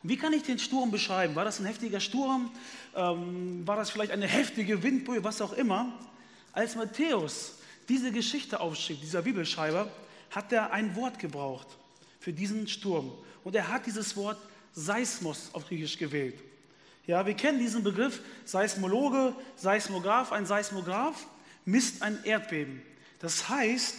Und 0.04 0.08
wie 0.08 0.16
kann 0.16 0.32
ich 0.32 0.44
den 0.44 0.60
Sturm 0.60 0.92
beschreiben? 0.92 1.34
War 1.34 1.44
das 1.44 1.58
ein 1.58 1.66
heftiger 1.66 1.98
Sturm? 1.98 2.52
Ähm, 2.94 3.66
war 3.66 3.74
das 3.74 3.90
vielleicht 3.90 4.12
eine 4.12 4.28
heftige 4.28 4.80
Windböe, 4.84 5.24
was 5.24 5.42
auch 5.42 5.54
immer? 5.54 5.92
Als 6.52 6.76
Matthäus 6.76 7.54
diese 7.88 8.12
Geschichte 8.12 8.60
aufschrieb, 8.60 9.00
dieser 9.00 9.22
Bibelschreiber, 9.22 9.90
hat 10.30 10.52
er 10.52 10.72
ein 10.72 10.94
Wort 10.94 11.18
gebraucht 11.18 11.66
für 12.22 12.32
diesen 12.32 12.68
Sturm. 12.68 13.12
Und 13.42 13.56
er 13.56 13.68
hat 13.68 13.86
dieses 13.86 14.16
Wort 14.16 14.38
Seismos 14.72 15.50
auf 15.52 15.66
Griechisch 15.66 15.98
gewählt. 15.98 16.38
Ja, 17.06 17.26
wir 17.26 17.34
kennen 17.34 17.58
diesen 17.58 17.82
Begriff 17.82 18.20
Seismologe, 18.44 19.34
Seismograph. 19.56 20.30
Ein 20.30 20.46
Seismograph 20.46 21.26
misst 21.64 22.00
ein 22.00 22.22
Erdbeben. 22.24 22.80
Das 23.18 23.48
heißt, 23.48 23.96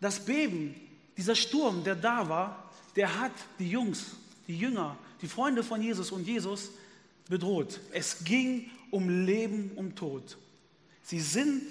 das 0.00 0.20
Beben, 0.20 0.74
dieser 1.16 1.34
Sturm, 1.34 1.82
der 1.82 1.94
da 1.94 2.28
war, 2.28 2.70
der 2.94 3.18
hat 3.18 3.32
die 3.58 3.70
Jungs, 3.70 4.16
die 4.46 4.58
Jünger, 4.58 4.98
die 5.22 5.28
Freunde 5.28 5.64
von 5.64 5.80
Jesus 5.80 6.12
und 6.12 6.26
Jesus 6.26 6.72
bedroht. 7.28 7.80
Es 7.90 8.22
ging 8.22 8.70
um 8.90 9.24
Leben 9.24 9.70
und 9.76 9.96
Tod. 9.96 10.36
Sie 11.02 11.20
sind 11.20 11.62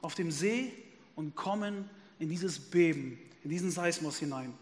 auf 0.00 0.14
dem 0.14 0.30
See 0.30 0.72
und 1.14 1.34
kommen 1.34 1.90
in 2.18 2.30
dieses 2.30 2.58
Beben, 2.58 3.18
in 3.44 3.50
diesen 3.50 3.70
Seismos 3.70 4.18
hinein. 4.18 4.54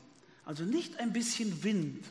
Also 0.47 0.65
nicht 0.65 0.99
ein 1.00 1.12
bisschen 1.12 1.65
Wind, 1.65 2.05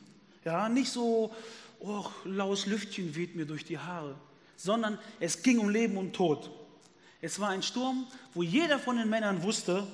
ja, 0.43 0.69
nicht 0.69 0.91
so, 0.91 1.33
oh, 1.79 2.05
laues 2.25 2.65
Lüftchen 2.65 3.15
weht 3.15 3.35
mir 3.35 3.45
durch 3.45 3.63
die 3.63 3.79
Haare, 3.79 4.15
sondern 4.57 4.99
es 5.21 5.41
ging 5.41 5.57
um 5.57 5.69
Leben 5.69 5.97
und 5.97 6.13
Tod. 6.13 6.51
Es 7.21 7.39
war 7.39 7.49
ein 7.49 7.63
Sturm, 7.63 8.05
wo 8.33 8.43
jeder 8.43 8.77
von 8.77 8.97
den 8.97 9.09
Männern 9.09 9.41
wusste, 9.41 9.87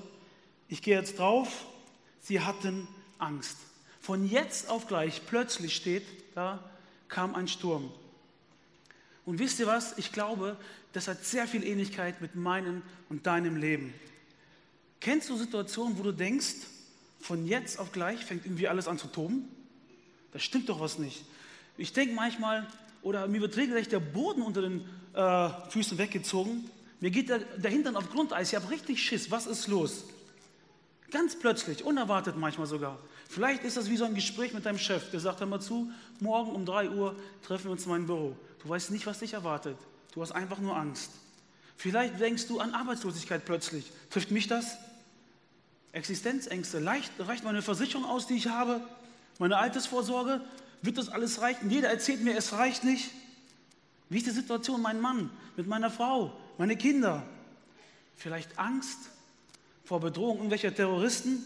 ich 0.68 0.82
gehe 0.82 0.98
jetzt 0.98 1.20
drauf, 1.20 1.66
sie 2.20 2.42
hatten 2.42 2.88
Angst. 3.20 3.58
Von 4.02 4.28
jetzt 4.28 4.70
auf 4.70 4.88
gleich, 4.88 5.22
plötzlich 5.28 5.76
steht, 5.76 6.04
da 6.34 6.68
kam 7.10 7.36
ein 7.36 7.48
Sturm. 7.48 7.92
Und 9.24 9.38
wisst 9.38 9.60
ihr 9.60 9.68
was? 9.68 9.98
Ich 10.00 10.12
glaube, 10.12 10.58
das 10.94 11.08
hat 11.08 11.24
sehr 11.24 11.48
viel 11.48 11.64
Ähnlichkeit 11.64 12.22
mit 12.22 12.36
meinem 12.36 12.82
und 13.08 13.28
deinem 13.28 13.56
Leben. 13.56 13.94
Kennst 15.00 15.30
du 15.30 15.38
Situationen, 15.38 16.00
wo 16.00 16.04
du 16.04 16.12
denkst, 16.12 16.56
von 17.22 17.46
jetzt 17.46 17.80
auf 17.80 17.92
gleich 17.92 18.24
fängt 18.26 18.46
irgendwie 18.46 18.68
alles 18.68 18.88
an 18.88 18.98
zu 18.98 19.08
toben? 19.08 19.48
Da 20.32 20.40
stimmt 20.40 20.70
doch 20.70 20.80
was 20.80 21.00
nicht. 21.00 21.24
Ich 21.78 21.94
denke 21.94 22.14
manchmal, 22.14 22.68
oder 23.02 23.28
mir 23.28 23.42
wird 23.42 23.58
regelrecht 23.58 23.92
der 23.92 24.00
Boden 24.00 24.42
unter 24.42 24.62
den 24.62 24.86
äh, 25.14 25.50
Füßen 25.70 25.98
weggezogen. 25.98 26.70
Mir 27.00 27.12
geht 27.12 27.30
der, 27.30 27.40
der 27.40 27.72
Hintern 27.72 27.96
auf 27.96 28.10
Grundeis. 28.10 28.50
Ich 28.50 28.56
habe 28.56 28.70
richtig 28.70 29.04
Schiss. 29.04 29.32
Was 29.32 29.48
ist 29.48 29.68
los? 29.68 30.06
Ganz 31.10 31.38
plötzlich, 31.38 31.84
unerwartet 31.84 32.38
manchmal 32.38 32.68
sogar. 32.68 32.98
Vielleicht 33.28 33.64
ist 33.64 33.78
das 33.78 33.90
wie 33.90 33.98
so 33.98 34.06
ein 34.06 34.16
Gespräch 34.16 34.54
mit 34.54 34.66
deinem 34.66 34.78
Chef. 34.78 35.10
Der 35.12 35.20
sagt 35.20 35.42
einmal 35.42 35.62
zu, 35.62 35.92
morgen 36.20 36.52
um 36.52 36.66
3 36.66 36.90
Uhr 36.90 37.16
treffen 37.44 37.66
wir 37.66 37.72
uns 37.72 37.84
in 37.86 37.92
meinem 37.92 38.06
Büro. 38.06 38.36
Du 38.64 38.70
weißt 38.70 38.92
nicht, 38.92 39.06
was 39.06 39.20
dich 39.20 39.34
erwartet. 39.34 39.78
Du 40.14 40.22
hast 40.22 40.32
einfach 40.32 40.60
nur 40.60 40.76
Angst. 40.76 41.12
Vielleicht 41.76 42.20
denkst 42.20 42.48
du 42.48 42.60
an 42.60 42.74
Arbeitslosigkeit 42.74 43.44
plötzlich. 43.44 43.92
Trifft 44.10 44.32
mich 44.32 44.48
das? 44.48 44.78
Existenzängste. 45.94 46.80
Leicht, 46.80 47.12
reicht 47.20 47.44
meine 47.44 47.62
Versicherung 47.62 48.06
aus, 48.06 48.28
die 48.28 48.36
ich 48.36 48.48
habe? 48.48 48.82
Meine 49.40 49.58
Altersvorsorge? 49.58 50.42
Wird 50.82 50.98
das 50.98 51.10
alles 51.10 51.42
reichen? 51.42 51.70
Jeder 51.70 51.90
erzählt 51.90 52.22
mir, 52.22 52.36
es 52.36 52.54
reicht 52.54 52.84
nicht. 52.84 53.12
Wie 54.10 54.18
ist 54.18 54.28
die 54.28 54.32
Situation 54.32 54.82
mein 54.82 55.00
Mann, 55.00 55.30
mit 55.56 55.68
meiner 55.68 55.90
Frau, 55.90 56.38
meine 56.58 56.76
Kinder? 56.76 57.24
Vielleicht 58.16 58.58
Angst 58.58 58.98
vor 59.84 60.00
Bedrohung 60.00 60.38
irgendwelcher 60.38 60.74
Terroristen? 60.74 61.44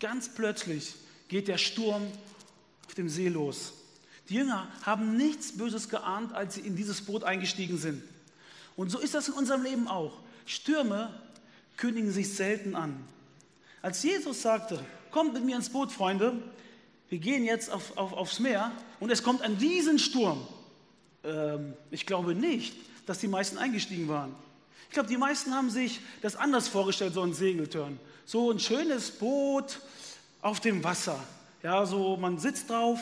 Ganz 0.00 0.28
plötzlich 0.28 0.94
geht 1.28 1.48
der 1.48 1.58
Sturm 1.58 2.06
auf 2.86 2.94
dem 2.94 3.08
See 3.08 3.28
los. 3.28 3.72
Die 4.28 4.34
Jünger 4.34 4.68
haben 4.82 5.16
nichts 5.16 5.56
Böses 5.56 5.88
geahnt, 5.88 6.32
als 6.32 6.56
sie 6.56 6.60
in 6.62 6.76
dieses 6.76 7.02
Boot 7.02 7.24
eingestiegen 7.24 7.78
sind. 7.78 8.02
Und 8.76 8.90
so 8.90 8.98
ist 8.98 9.14
das 9.14 9.28
in 9.28 9.34
unserem 9.34 9.62
Leben 9.62 9.88
auch. 9.88 10.12
Stürme 10.44 11.10
kündigen 11.76 12.10
sich 12.10 12.34
selten 12.34 12.74
an. 12.74 13.06
Als 13.82 14.02
Jesus 14.02 14.42
sagte, 14.42 14.84
kommt 15.10 15.34
mit 15.34 15.44
mir 15.44 15.56
ins 15.56 15.70
Boot, 15.70 15.92
Freunde, 15.92 16.34
wir 17.08 17.18
gehen 17.18 17.44
jetzt 17.44 17.70
auf, 17.70 17.96
auf, 17.96 18.12
aufs 18.12 18.40
Meer 18.40 18.72
und 18.98 19.10
es 19.10 19.22
kommt 19.22 19.42
ein 19.42 19.54
Riesensturm. 19.54 20.46
Ähm, 21.24 21.74
ich 21.90 22.06
glaube 22.06 22.34
nicht, 22.34 22.74
dass 23.06 23.18
die 23.18 23.28
meisten 23.28 23.58
eingestiegen 23.58 24.08
waren. 24.08 24.34
Ich 24.88 24.94
glaube, 24.94 25.08
die 25.08 25.16
meisten 25.16 25.54
haben 25.54 25.70
sich 25.70 26.00
das 26.22 26.36
anders 26.36 26.68
vorgestellt, 26.68 27.14
so 27.14 27.22
ein 27.22 27.34
Segeltörn. 27.34 27.98
So 28.24 28.50
ein 28.50 28.58
schönes 28.58 29.10
Boot 29.10 29.80
auf 30.40 30.60
dem 30.60 30.82
Wasser. 30.82 31.22
Ja, 31.62 31.86
so 31.86 32.16
man 32.16 32.38
sitzt 32.38 32.70
drauf, 32.70 32.98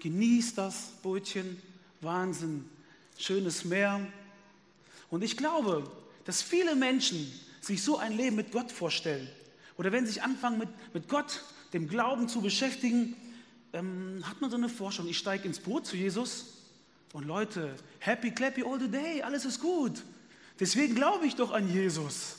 genießt 0.00 0.58
das 0.58 0.92
Bootchen, 1.02 1.60
Wahnsinn, 2.00 2.68
schönes 3.18 3.64
Meer. 3.64 4.00
Und 5.10 5.22
ich 5.22 5.36
glaube, 5.36 5.88
dass 6.24 6.42
viele 6.42 6.74
Menschen 6.74 7.32
sich 7.62 7.82
so 7.82 7.96
ein 7.96 8.14
Leben 8.14 8.36
mit 8.36 8.52
Gott 8.52 8.70
vorstellen. 8.70 9.28
Oder 9.78 9.92
wenn 9.92 10.04
sie 10.04 10.12
sich 10.12 10.22
anfangen, 10.22 10.58
mit, 10.58 10.68
mit 10.92 11.08
Gott, 11.08 11.42
dem 11.72 11.88
Glauben 11.88 12.28
zu 12.28 12.42
beschäftigen, 12.42 13.16
ähm, 13.72 14.22
hat 14.24 14.40
man 14.40 14.50
so 14.50 14.56
eine 14.56 14.68
Forschung. 14.68 15.08
Ich 15.08 15.16
steige 15.16 15.44
ins 15.44 15.60
Boot 15.60 15.86
zu 15.86 15.96
Jesus 15.96 16.46
und 17.12 17.26
Leute, 17.26 17.74
happy, 18.00 18.30
clappy 18.30 18.62
all 18.64 18.78
the 18.78 18.88
day, 18.88 19.22
alles 19.22 19.44
ist 19.44 19.60
gut. 19.60 20.02
Deswegen 20.60 20.94
glaube 20.94 21.26
ich 21.26 21.34
doch 21.34 21.52
an 21.52 21.72
Jesus. 21.72 22.36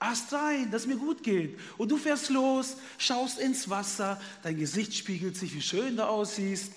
Erst 0.00 0.32
rein, 0.32 0.70
dass 0.70 0.86
mir 0.86 0.96
gut 0.96 1.22
geht. 1.22 1.58
Und 1.76 1.90
du 1.90 1.96
fährst 1.96 2.28
los, 2.30 2.76
schaust 2.98 3.38
ins 3.38 3.68
Wasser, 3.68 4.20
dein 4.42 4.56
Gesicht 4.56 4.94
spiegelt 4.94 5.36
sich, 5.36 5.54
wie 5.54 5.62
schön 5.62 5.96
du 5.96 6.06
aussiehst. 6.06 6.72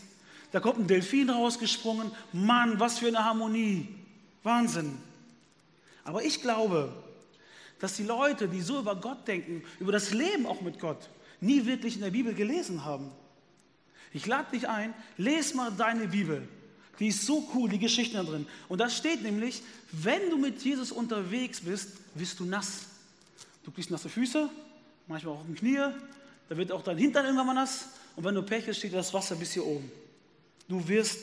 Da 0.52 0.60
kommt 0.60 0.80
ein 0.80 0.88
Delfin 0.88 1.30
rausgesprungen. 1.30 2.12
Mann, 2.34 2.80
was 2.80 3.00
für 3.00 3.08
eine 3.08 3.24
Harmonie. 3.24 3.88
Wahnsinn. 4.44 4.98
Aber 6.04 6.24
ich 6.24 6.42
glaube, 6.42 6.92
dass 7.82 7.96
die 7.96 8.04
Leute, 8.04 8.48
die 8.48 8.62
so 8.62 8.80
über 8.80 8.96
Gott 8.96 9.28
denken, 9.28 9.64
über 9.80 9.92
das 9.92 10.12
Leben 10.12 10.46
auch 10.46 10.62
mit 10.62 10.80
Gott, 10.80 11.10
nie 11.42 11.66
wirklich 11.66 11.96
in 11.96 12.02
der 12.02 12.12
Bibel 12.12 12.34
gelesen 12.34 12.86
haben. 12.86 13.12
Ich 14.14 14.28
lade 14.28 14.52
dich 14.52 14.70
ein, 14.70 14.94
lese 15.18 15.58
mal 15.58 15.72
deine 15.72 16.08
Bibel. 16.08 16.48
Die 17.00 17.08
ist 17.08 17.26
so 17.26 17.50
cool, 17.56 17.70
die 17.70 17.80
Geschichten 17.80 18.18
da 18.18 18.24
drin. 18.24 18.46
Und 18.70 18.78
da 18.78 18.88
steht 18.88 19.24
nämlich, 19.24 19.64
wenn 19.92 20.30
du 20.30 20.38
mit 20.38 20.62
Jesus 20.62 20.92
unterwegs 20.92 21.62
bist, 21.62 21.90
wirst 22.14 22.40
du 22.40 22.46
nass. 22.46 22.86
Du 23.64 23.72
kriegst 23.72 23.90
nasse 23.90 24.10
Füße, 24.10 24.48
manchmal 25.08 25.34
auch 25.34 25.40
auf 25.40 25.56
Knie, 25.56 25.80
da 26.50 26.58
wird 26.58 26.72
auch 26.72 26.84
dein 26.84 27.00
Hintern 27.00 27.26
irgendwann 27.26 27.48
mal 27.48 27.54
nass. 27.54 27.88
Und 28.16 28.24
wenn 28.24 28.36
du 28.36 28.44
Pech 28.44 28.68
hast, 28.68 28.78
steht 28.78 28.94
das 28.94 29.12
Wasser 29.12 29.36
bis 29.36 29.54
hier 29.54 29.66
oben. 29.66 29.92
Du 30.68 30.88
wirst 30.88 31.18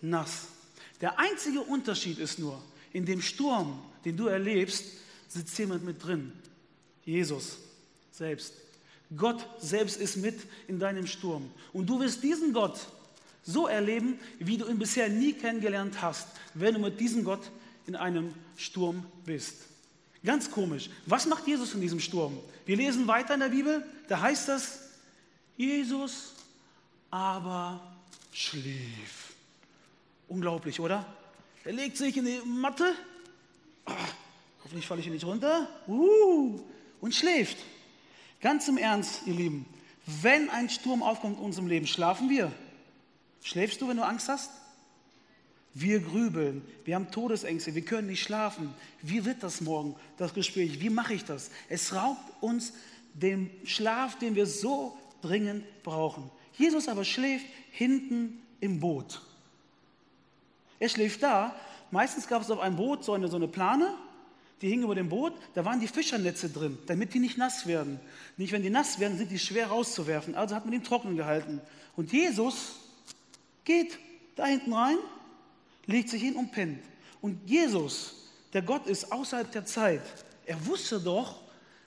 nass. 0.00 0.48
Der 1.00 1.16
einzige 1.20 1.60
Unterschied 1.60 2.18
ist 2.18 2.40
nur, 2.40 2.60
in 2.92 3.06
dem 3.06 3.22
Sturm, 3.22 3.80
den 4.04 4.16
du 4.16 4.26
erlebst, 4.26 4.84
sitzt 5.30 5.56
jemand 5.58 5.84
mit 5.84 6.04
drin. 6.04 6.32
Jesus 7.04 7.58
selbst. 8.10 8.54
Gott 9.16 9.44
selbst 9.60 10.00
ist 10.00 10.16
mit 10.16 10.38
in 10.68 10.78
deinem 10.78 11.06
Sturm. 11.06 11.50
Und 11.72 11.86
du 11.86 12.00
wirst 12.00 12.22
diesen 12.22 12.52
Gott 12.52 12.78
so 13.42 13.66
erleben, 13.66 14.18
wie 14.38 14.58
du 14.58 14.68
ihn 14.68 14.78
bisher 14.78 15.08
nie 15.08 15.32
kennengelernt 15.32 16.02
hast, 16.02 16.28
wenn 16.54 16.74
du 16.74 16.80
mit 16.80 17.00
diesem 17.00 17.24
Gott 17.24 17.50
in 17.86 17.96
einem 17.96 18.34
Sturm 18.56 19.06
bist. 19.24 19.56
Ganz 20.24 20.50
komisch. 20.50 20.90
Was 21.06 21.26
macht 21.26 21.46
Jesus 21.46 21.74
in 21.74 21.80
diesem 21.80 22.00
Sturm? 22.00 22.38
Wir 22.66 22.76
lesen 22.76 23.06
weiter 23.06 23.34
in 23.34 23.40
der 23.40 23.48
Bibel, 23.48 23.84
da 24.08 24.20
heißt 24.20 24.48
das, 24.48 24.80
Jesus 25.56 26.34
aber 27.10 27.80
schlief. 28.32 29.34
Unglaublich, 30.28 30.78
oder? 30.78 31.06
Er 31.64 31.72
legt 31.72 31.96
sich 31.96 32.16
in 32.16 32.26
die 32.26 32.40
Matte, 32.44 32.94
oh, 33.86 33.92
hoffentlich 34.70 34.86
falle 34.86 35.00
ich 35.00 35.06
hier 35.06 35.12
nicht 35.12 35.26
runter, 35.26 35.66
uh, 35.88 36.60
und 37.00 37.12
schläft. 37.12 37.56
Ganz 38.40 38.68
im 38.68 38.78
Ernst, 38.78 39.22
ihr 39.26 39.34
Lieben, 39.34 39.66
wenn 40.22 40.48
ein 40.48 40.70
Sturm 40.70 41.02
aufkommt 41.02 41.38
in 41.38 41.44
unserem 41.44 41.66
Leben, 41.66 41.88
schlafen 41.88 42.30
wir. 42.30 42.52
Schläfst 43.42 43.80
du, 43.80 43.88
wenn 43.88 43.96
du 43.96 44.04
Angst 44.04 44.28
hast? 44.28 44.52
Wir 45.74 45.98
grübeln, 45.98 46.62
wir 46.84 46.94
haben 46.94 47.10
Todesängste, 47.10 47.74
wir 47.74 47.82
können 47.82 48.06
nicht 48.06 48.22
schlafen. 48.22 48.72
Wie 49.02 49.24
wird 49.24 49.42
das 49.42 49.60
morgen, 49.60 49.96
das 50.18 50.34
Gespräch? 50.34 50.80
Wie 50.80 50.90
mache 50.90 51.14
ich 51.14 51.24
das? 51.24 51.50
Es 51.68 51.92
raubt 51.92 52.22
uns 52.40 52.72
den 53.14 53.50
Schlaf, 53.64 54.18
den 54.20 54.36
wir 54.36 54.46
so 54.46 54.96
dringend 55.20 55.64
brauchen. 55.82 56.30
Jesus 56.56 56.86
aber 56.86 57.04
schläft 57.04 57.46
hinten 57.72 58.40
im 58.60 58.78
Boot. 58.78 59.20
Er 60.78 60.88
schläft 60.88 61.24
da. 61.24 61.56
Meistens 61.90 62.28
gab 62.28 62.42
es 62.42 62.52
auf 62.52 62.60
einem 62.60 62.76
Boot 62.76 63.02
so 63.02 63.14
eine, 63.14 63.26
so 63.26 63.34
eine 63.34 63.48
Plane, 63.48 63.96
die 64.60 64.68
hing 64.68 64.82
über 64.82 64.94
dem 64.94 65.08
Boot. 65.08 65.32
Da 65.54 65.64
waren 65.64 65.80
die 65.80 65.88
Fischernetze 65.88 66.50
drin, 66.50 66.78
damit 66.86 67.14
die 67.14 67.18
nicht 67.18 67.38
nass 67.38 67.66
werden. 67.66 67.98
Nicht, 68.36 68.52
wenn 68.52 68.62
die 68.62 68.70
nass 68.70 68.98
werden, 68.98 69.16
sind 69.16 69.30
die 69.30 69.38
schwer 69.38 69.68
rauszuwerfen. 69.68 70.34
Also 70.34 70.54
hat 70.54 70.64
man 70.64 70.72
den 70.72 70.84
trocken 70.84 71.16
gehalten. 71.16 71.60
Und 71.96 72.12
Jesus 72.12 72.76
geht 73.64 73.98
da 74.36 74.46
hinten 74.46 74.72
rein, 74.72 74.98
legt 75.86 76.08
sich 76.08 76.22
hin 76.22 76.36
und 76.36 76.52
pennt. 76.52 76.82
Und 77.20 77.48
Jesus, 77.48 78.28
der 78.52 78.62
Gott 78.62 78.86
ist 78.86 79.12
außerhalb 79.12 79.50
der 79.50 79.64
Zeit, 79.64 80.02
er 80.46 80.66
wusste 80.66 81.00
doch, 81.00 81.40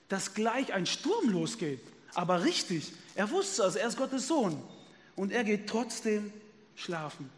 dass 0.10 0.34
gleich 0.34 0.74
ein 0.74 0.86
Sturm 0.86 1.30
losgeht. 1.30 1.82
Aber 2.14 2.44
richtig, 2.44 2.92
er 3.16 3.30
wusste 3.32 3.64
es, 3.64 3.76
er 3.76 3.88
ist 3.88 3.98
Gottes 3.98 4.28
Sohn. 4.28 4.62
Und 5.16 5.32
er 5.32 5.44
geht 5.44 5.68
trotzdem 5.68 6.32
schlafen. 6.76 7.30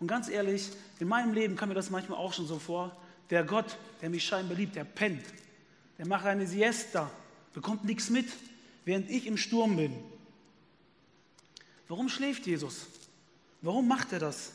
Und 0.00 0.06
ganz 0.06 0.28
ehrlich, 0.28 0.70
in 0.98 1.08
meinem 1.08 1.32
Leben 1.32 1.56
kam 1.56 1.68
mir 1.68 1.74
das 1.74 1.90
manchmal 1.90 2.18
auch 2.18 2.32
schon 2.32 2.46
so 2.46 2.58
vor. 2.58 2.96
Der 3.30 3.44
Gott, 3.44 3.78
der 4.02 4.10
mich 4.10 4.24
scheinbar 4.24 4.56
liebt, 4.56 4.76
der 4.76 4.84
pennt. 4.84 5.24
Der 5.98 6.06
macht 6.06 6.26
eine 6.26 6.46
Siesta, 6.46 7.10
bekommt 7.52 7.84
nichts 7.84 8.10
mit, 8.10 8.26
während 8.84 9.08
ich 9.08 9.26
im 9.26 9.36
Sturm 9.36 9.76
bin. 9.76 9.94
Warum 11.88 12.08
schläft 12.08 12.46
Jesus? 12.46 12.86
Warum 13.62 13.88
macht 13.88 14.12
er 14.12 14.18
das? 14.18 14.52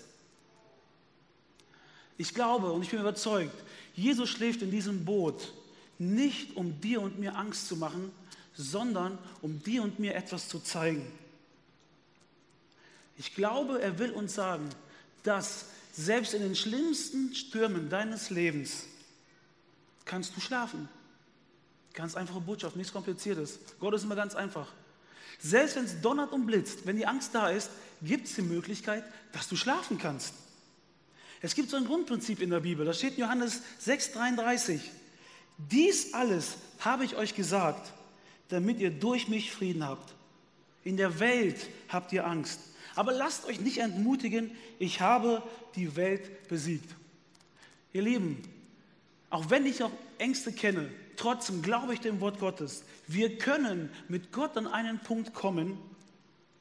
Ich 2.17 2.33
glaube 2.33 2.71
und 2.71 2.83
ich 2.83 2.89
bin 2.89 2.99
überzeugt, 2.99 3.55
Jesus 3.95 4.29
schläft 4.29 4.61
in 4.61 4.71
diesem 4.71 5.05
Boot 5.05 5.53
nicht, 5.97 6.55
um 6.55 6.79
dir 6.81 7.01
und 7.01 7.19
mir 7.19 7.35
Angst 7.35 7.67
zu 7.67 7.75
machen, 7.75 8.11
sondern 8.53 9.17
um 9.41 9.61
dir 9.63 9.83
und 9.83 9.99
mir 9.99 10.15
etwas 10.15 10.47
zu 10.49 10.59
zeigen. 10.59 11.09
Ich 13.17 13.35
glaube, 13.35 13.81
er 13.81 13.99
will 13.99 14.11
uns 14.11 14.33
sagen, 14.33 14.69
dass 15.23 15.65
selbst 15.93 16.33
in 16.33 16.41
den 16.41 16.55
schlimmsten 16.55 17.33
Stürmen 17.33 17.89
deines 17.89 18.29
Lebens 18.29 18.85
kannst 20.05 20.35
du 20.35 20.41
schlafen. 20.41 20.87
Ganz 21.93 22.15
einfache 22.15 22.41
Botschaft, 22.41 22.75
nichts 22.75 22.93
Kompliziertes. 22.93 23.59
Gott 23.79 23.93
ist 23.93 24.03
immer 24.03 24.15
ganz 24.15 24.35
einfach. 24.35 24.67
Selbst 25.39 25.75
wenn 25.75 25.85
es 25.85 26.01
donnert 26.01 26.31
und 26.31 26.45
blitzt, 26.45 26.85
wenn 26.85 26.97
die 26.97 27.05
Angst 27.05 27.33
da 27.33 27.49
ist, 27.49 27.69
gibt 28.01 28.27
es 28.27 28.35
die 28.35 28.41
Möglichkeit, 28.41 29.03
dass 29.31 29.47
du 29.47 29.55
schlafen 29.55 29.97
kannst. 29.97 30.33
Es 31.41 31.55
gibt 31.55 31.69
so 31.69 31.77
ein 31.77 31.85
Grundprinzip 31.85 32.41
in 32.41 32.49
der 32.49 32.59
Bibel, 32.59 32.85
das 32.85 32.97
steht 32.97 33.13
in 33.13 33.21
Johannes 33.21 33.61
6,33. 33.85 34.79
Dies 35.57 36.13
alles 36.13 36.57
habe 36.79 37.05
ich 37.05 37.15
euch 37.15 37.35
gesagt, 37.35 37.93
damit 38.49 38.79
ihr 38.79 38.91
durch 38.91 39.27
mich 39.27 39.51
Frieden 39.51 39.85
habt. 39.85 40.13
In 40.83 40.97
der 40.97 41.19
Welt 41.19 41.57
habt 41.87 42.11
ihr 42.11 42.25
Angst. 42.25 42.59
Aber 42.95 43.11
lasst 43.11 43.45
euch 43.45 43.59
nicht 43.59 43.79
entmutigen, 43.79 44.51
ich 44.79 45.01
habe 45.01 45.43
die 45.75 45.95
Welt 45.95 46.47
besiegt. 46.47 46.89
Ihr 47.93 48.01
Lieben, 48.01 48.41
auch 49.29 49.49
wenn 49.49 49.65
ich 49.65 49.83
auch 49.83 49.91
Ängste 50.17 50.51
kenne, 50.51 50.91
trotzdem 51.15 51.61
glaube 51.61 51.93
ich 51.93 51.99
dem 51.99 52.19
Wort 52.19 52.39
Gottes. 52.39 52.83
Wir 53.07 53.37
können 53.37 53.89
mit 54.07 54.31
Gott 54.31 54.57
an 54.57 54.67
einen 54.67 54.99
Punkt 54.99 55.33
kommen, 55.33 55.77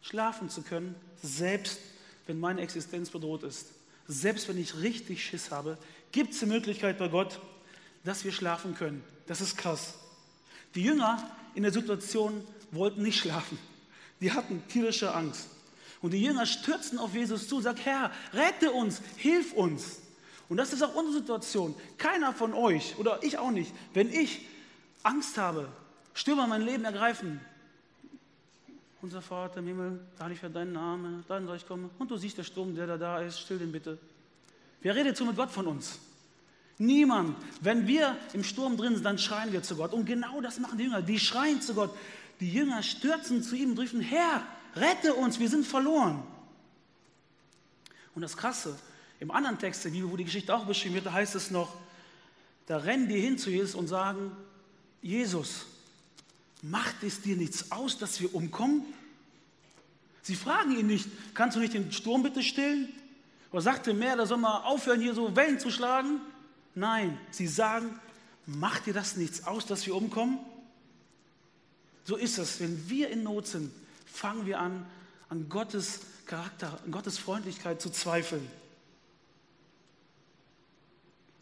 schlafen 0.00 0.48
zu 0.48 0.62
können, 0.62 0.94
selbst 1.22 1.80
wenn 2.26 2.38
meine 2.38 2.60
Existenz 2.60 3.10
bedroht 3.10 3.42
ist. 3.42 3.66
Selbst 4.06 4.48
wenn 4.48 4.58
ich 4.58 4.80
richtig 4.80 5.24
Schiss 5.24 5.50
habe, 5.50 5.76
gibt 6.12 6.32
es 6.32 6.38
die 6.38 6.46
Möglichkeit 6.46 6.98
bei 6.98 7.08
Gott, 7.08 7.40
dass 8.04 8.24
wir 8.24 8.32
schlafen 8.32 8.74
können. 8.74 9.02
Das 9.26 9.40
ist 9.40 9.56
krass. 9.58 9.94
Die 10.74 10.82
Jünger 10.82 11.30
in 11.54 11.62
der 11.62 11.72
Situation 11.72 12.42
wollten 12.70 13.02
nicht 13.02 13.18
schlafen. 13.18 13.58
Die 14.20 14.32
hatten 14.32 14.62
tierische 14.68 15.14
Angst. 15.14 15.48
Und 16.00 16.12
die 16.12 16.22
Jünger 16.22 16.46
stürzen 16.46 16.98
auf 16.98 17.14
Jesus 17.14 17.48
zu 17.48 17.56
und 17.56 17.62
sagen, 17.62 17.80
Herr, 17.82 18.12
rette 18.32 18.70
uns, 18.70 19.02
hilf 19.16 19.52
uns. 19.52 20.00
Und 20.48 20.56
das 20.56 20.72
ist 20.72 20.82
auch 20.82 20.94
unsere 20.94 21.18
Situation. 21.18 21.74
Keiner 21.98 22.32
von 22.32 22.54
euch 22.54 22.96
oder 22.98 23.22
ich 23.22 23.38
auch 23.38 23.50
nicht, 23.50 23.72
wenn 23.94 24.12
ich 24.12 24.46
Angst 25.02 25.36
habe, 25.36 25.68
Stürmer 26.14 26.46
mein 26.46 26.62
Leben 26.62 26.84
ergreifen. 26.84 27.40
Unser 29.00 29.22
Vater 29.22 29.58
im 29.58 29.66
Himmel, 29.66 30.00
heilig 30.18 30.40
für 30.40 30.50
deinen 30.50 30.72
Namen, 30.72 31.24
dein 31.28 31.46
Reich 31.46 31.66
komme. 31.66 31.90
Und 31.98 32.10
du 32.10 32.16
siehst 32.16 32.38
der 32.38 32.42
Sturm, 32.42 32.74
der 32.74 32.86
da 32.86 32.96
da 32.96 33.20
ist, 33.20 33.38
still 33.38 33.58
den 33.58 33.70
bitte. 33.70 33.98
Wer 34.80 34.94
redet 34.96 35.16
so 35.16 35.24
mit 35.24 35.36
Gott 35.36 35.50
von 35.50 35.66
uns? 35.66 35.98
Niemand. 36.78 37.36
Wenn 37.60 37.86
wir 37.86 38.16
im 38.32 38.42
Sturm 38.42 38.76
drin 38.76 38.94
sind, 38.94 39.04
dann 39.04 39.18
schreien 39.18 39.52
wir 39.52 39.62
zu 39.62 39.76
Gott. 39.76 39.92
Und 39.92 40.06
genau 40.06 40.40
das 40.40 40.58
machen 40.58 40.78
die 40.78 40.84
Jünger. 40.84 41.02
Die 41.02 41.18
schreien 41.18 41.60
zu 41.60 41.74
Gott. 41.74 41.94
Die 42.40 42.52
Jünger 42.52 42.82
stürzen 42.82 43.42
zu 43.42 43.56
ihm 43.56 43.72
und 43.72 43.78
rufen, 43.78 44.00
Herr, 44.00 44.44
rette 44.76 45.14
uns, 45.14 45.38
wir 45.38 45.48
sind 45.48 45.66
verloren. 45.66 46.22
Und 48.14 48.22
das 48.22 48.36
Krasse, 48.36 48.78
im 49.20 49.30
anderen 49.30 49.58
Text 49.58 49.84
der 49.84 49.90
Bibel, 49.90 50.10
wo 50.10 50.16
die 50.16 50.24
Geschichte 50.24 50.54
auch 50.54 50.64
beschrieben 50.64 50.94
wird, 50.94 51.06
da 51.06 51.12
heißt 51.12 51.34
es 51.34 51.50
noch, 51.50 51.74
da 52.66 52.78
rennen 52.78 53.08
die 53.08 53.20
hin 53.20 53.38
zu 53.38 53.50
Jesus 53.50 53.74
und 53.74 53.88
sagen, 53.88 54.32
Jesus, 55.02 55.66
macht 56.62 57.02
es 57.02 57.22
dir 57.22 57.36
nichts 57.36 57.72
aus, 57.72 57.98
dass 57.98 58.20
wir 58.20 58.34
umkommen? 58.34 58.82
Sie 60.22 60.34
fragen 60.34 60.76
ihn 60.76 60.86
nicht, 60.86 61.08
kannst 61.34 61.56
du 61.56 61.60
nicht 61.60 61.74
den 61.74 61.90
Sturm 61.92 62.22
bitte 62.22 62.42
stillen? 62.42 62.88
Oder 63.50 63.62
sagt 63.62 63.86
der 63.86 63.94
Meer, 63.94 64.16
da 64.16 64.26
soll 64.26 64.38
mal 64.38 64.64
aufhören, 64.64 65.00
hier 65.00 65.14
so 65.14 65.34
Wellen 65.34 65.58
zu 65.58 65.70
schlagen? 65.70 66.20
Nein, 66.74 67.18
sie 67.30 67.46
sagen, 67.46 67.98
macht 68.46 68.86
dir 68.86 68.92
das 68.92 69.16
nichts 69.16 69.46
aus, 69.46 69.64
dass 69.64 69.86
wir 69.86 69.94
umkommen? 69.94 70.38
So 72.04 72.16
ist 72.16 72.38
es, 72.38 72.60
wenn 72.60 72.88
wir 72.88 73.10
in 73.10 73.22
Not 73.22 73.46
sind, 73.46 73.72
fangen 74.12 74.46
wir 74.46 74.60
an, 74.60 74.86
an 75.28 75.48
Gottes 75.48 76.00
Charakter, 76.26 76.78
an 76.84 76.90
Gottes 76.90 77.18
Freundlichkeit 77.18 77.80
zu 77.80 77.90
zweifeln. 77.90 78.48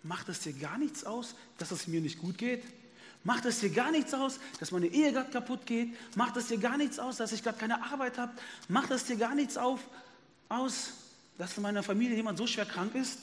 Macht 0.03 0.29
es 0.29 0.41
dir 0.41 0.53
gar 0.53 0.79
nichts 0.79 1.05
aus, 1.05 1.35
dass 1.59 1.71
es 1.73 1.87
mir 1.87 2.01
nicht 2.01 2.19
gut 2.21 2.39
geht? 2.39 2.63
Macht 3.25 3.45
es 3.45 3.59
dir 3.59 3.71
gar 3.71 3.91
nichts 3.91 4.15
aus, 4.15 4.39
dass 4.61 4.71
meine 4.71 4.87
Ehe 4.87 5.13
gerade 5.13 5.31
kaputt 5.31 5.67
geht? 5.67 5.97
Macht 6.17 6.37
es 6.37 6.47
dir 6.47 6.59
gar 6.59 6.77
nichts 6.77 7.01
aus, 7.01 7.17
dass 7.17 7.33
ich 7.33 7.43
gerade 7.43 7.59
keine 7.59 7.83
Arbeit 7.83 8.19
habe? 8.19 8.33
Macht 8.69 8.93
es 8.93 9.05
dir 9.05 9.17
gar 9.17 9.35
nichts 9.35 9.57
auf, 9.57 9.81
aus, 10.49 10.91
dass 11.37 11.57
in 11.57 11.65
meiner 11.65 11.83
Familie 11.83 12.15
jemand 12.15 12.39
so 12.39 12.47
schwer 12.47 12.67
krank 12.67 12.95
ist? 12.95 13.19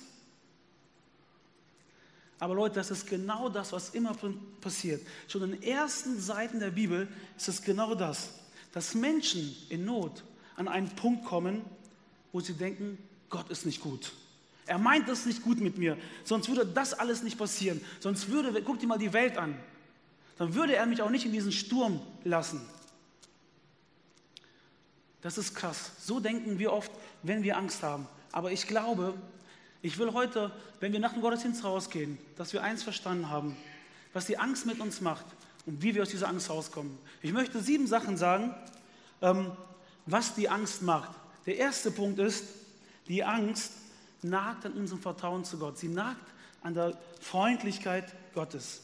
Aber 2.38 2.56
Leute, 2.56 2.76
das 2.76 2.92
ist 2.92 3.08
genau 3.08 3.48
das, 3.48 3.72
was 3.72 3.92
immer 3.92 4.14
passiert. 4.60 5.02
Schon 5.30 5.44
in 5.44 5.52
den 5.52 5.64
ersten 5.64 6.20
Seiten 6.20 6.60
der 6.60 6.72
Bibel 6.72 7.08
ist 7.38 7.48
es 7.48 7.62
genau 7.62 7.96
das, 7.96 8.32
dass 8.74 8.96
Menschen 8.96 9.56
in 9.70 9.86
Not 9.86 10.24
an 10.58 10.68
einen 10.68 10.90
Punkt 10.90 11.24
kommen, 11.26 11.62
wo 12.32 12.42
sie 12.42 12.54
denken, 12.54 12.98
Gott 13.30 13.50
ist 13.50 13.66
nicht 13.66 13.80
gut. 13.80 14.12
Er 14.66 14.78
meint 14.78 15.08
es 15.10 15.26
nicht 15.26 15.44
gut 15.44 15.60
mit 15.60 15.78
mir, 15.78 15.98
sonst 16.24 16.50
würde 16.50 16.66
das 16.66 16.94
alles 16.94 17.24
nicht 17.24 17.38
passieren. 17.38 17.82
Sonst 18.00 18.30
würde, 18.30 18.62
guck 18.62 18.80
dir 18.80 18.88
mal 18.88 18.98
die 18.98 19.14
Welt 19.14 19.38
an, 19.38 19.58
dann 20.38 20.56
würde 20.56 20.76
er 20.76 20.86
mich 20.86 21.02
auch 21.02 21.10
nicht 21.10 21.26
in 21.26 21.32
diesen 21.32 21.52
Sturm 21.52 22.02
lassen. 22.24 22.62
Das 25.22 25.38
ist 25.38 25.56
krass. 25.56 25.92
So 26.00 26.20
denken 26.20 26.60
wir 26.60 26.74
oft, 26.74 26.92
wenn 27.22 27.44
wir 27.44 27.58
Angst 27.58 27.82
haben. 27.84 28.08
Aber 28.32 28.52
ich 28.52 28.68
glaube, 28.68 29.14
ich 29.82 29.98
will 29.98 30.14
heute, 30.14 30.52
wenn 30.80 30.92
wir 30.92 31.00
nach 31.00 31.14
dem 31.14 31.22
Gottesdienst 31.22 31.64
rausgehen, 31.64 32.18
dass 32.36 32.52
wir 32.52 32.64
eins 32.64 32.84
verstanden 32.84 33.30
haben, 33.30 33.56
was 34.12 34.26
die 34.26 34.38
Angst 34.38 34.66
mit 34.66 34.80
uns 34.80 35.02
macht 35.02 35.26
und 35.66 35.82
wie 35.82 35.96
wir 35.96 36.04
aus 36.04 36.10
dieser 36.10 36.28
Angst 36.28 36.50
rauskommen. 36.50 36.98
Ich 37.22 37.32
möchte 37.32 37.62
sieben 37.62 37.88
Sachen 37.88 38.18
sagen, 38.18 38.54
ähm, 39.22 39.52
was 40.06 40.36
die 40.36 40.50
Angst 40.50 40.82
macht. 40.82 41.12
Der 41.46 41.58
erste 41.58 41.92
Punkt 41.92 42.20
ist, 42.20 42.46
die 43.08 43.24
Angst 43.24 43.74
nagt 44.22 44.66
an 44.66 44.74
unserem 44.74 45.02
Vertrauen 45.02 45.46
zu 45.46 45.58
Gott. 45.58 45.78
Sie 45.78 45.88
nagt 45.88 46.34
an 46.62 46.74
der 46.74 46.98
Freundlichkeit 47.20 48.14
Gottes. 48.34 48.82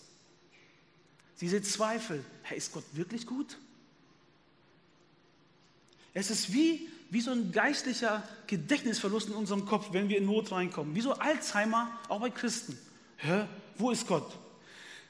Diese 1.42 1.62
Zweifel, 1.62 2.24
Herr, 2.44 2.58
ist 2.58 2.74
Gott 2.74 2.84
wirklich 2.94 3.26
gut? 3.26 3.58
Es 6.14 6.30
ist 6.30 6.54
wie, 6.54 6.90
wie 7.10 7.22
so 7.22 7.32
ein 7.32 7.52
geistlicher 7.52 8.24
Gedächtnisverlust 8.48 9.30
in 9.30 9.36
unserem 9.36 9.66
Kopf, 9.66 9.90
wenn 9.94 10.10
wir 10.10 10.18
in 10.18 10.26
Not 10.26 10.52
reinkommen. 10.52 10.96
Wie 10.96 11.02
so 11.02 11.14
Alzheimer, 11.14 11.92
auch 12.10 12.20
bei 12.20 12.30
Christen. 12.30 12.78
Hä? 13.18 13.46
Wo 13.78 13.92
ist 13.92 14.08
Gott? 14.08 14.38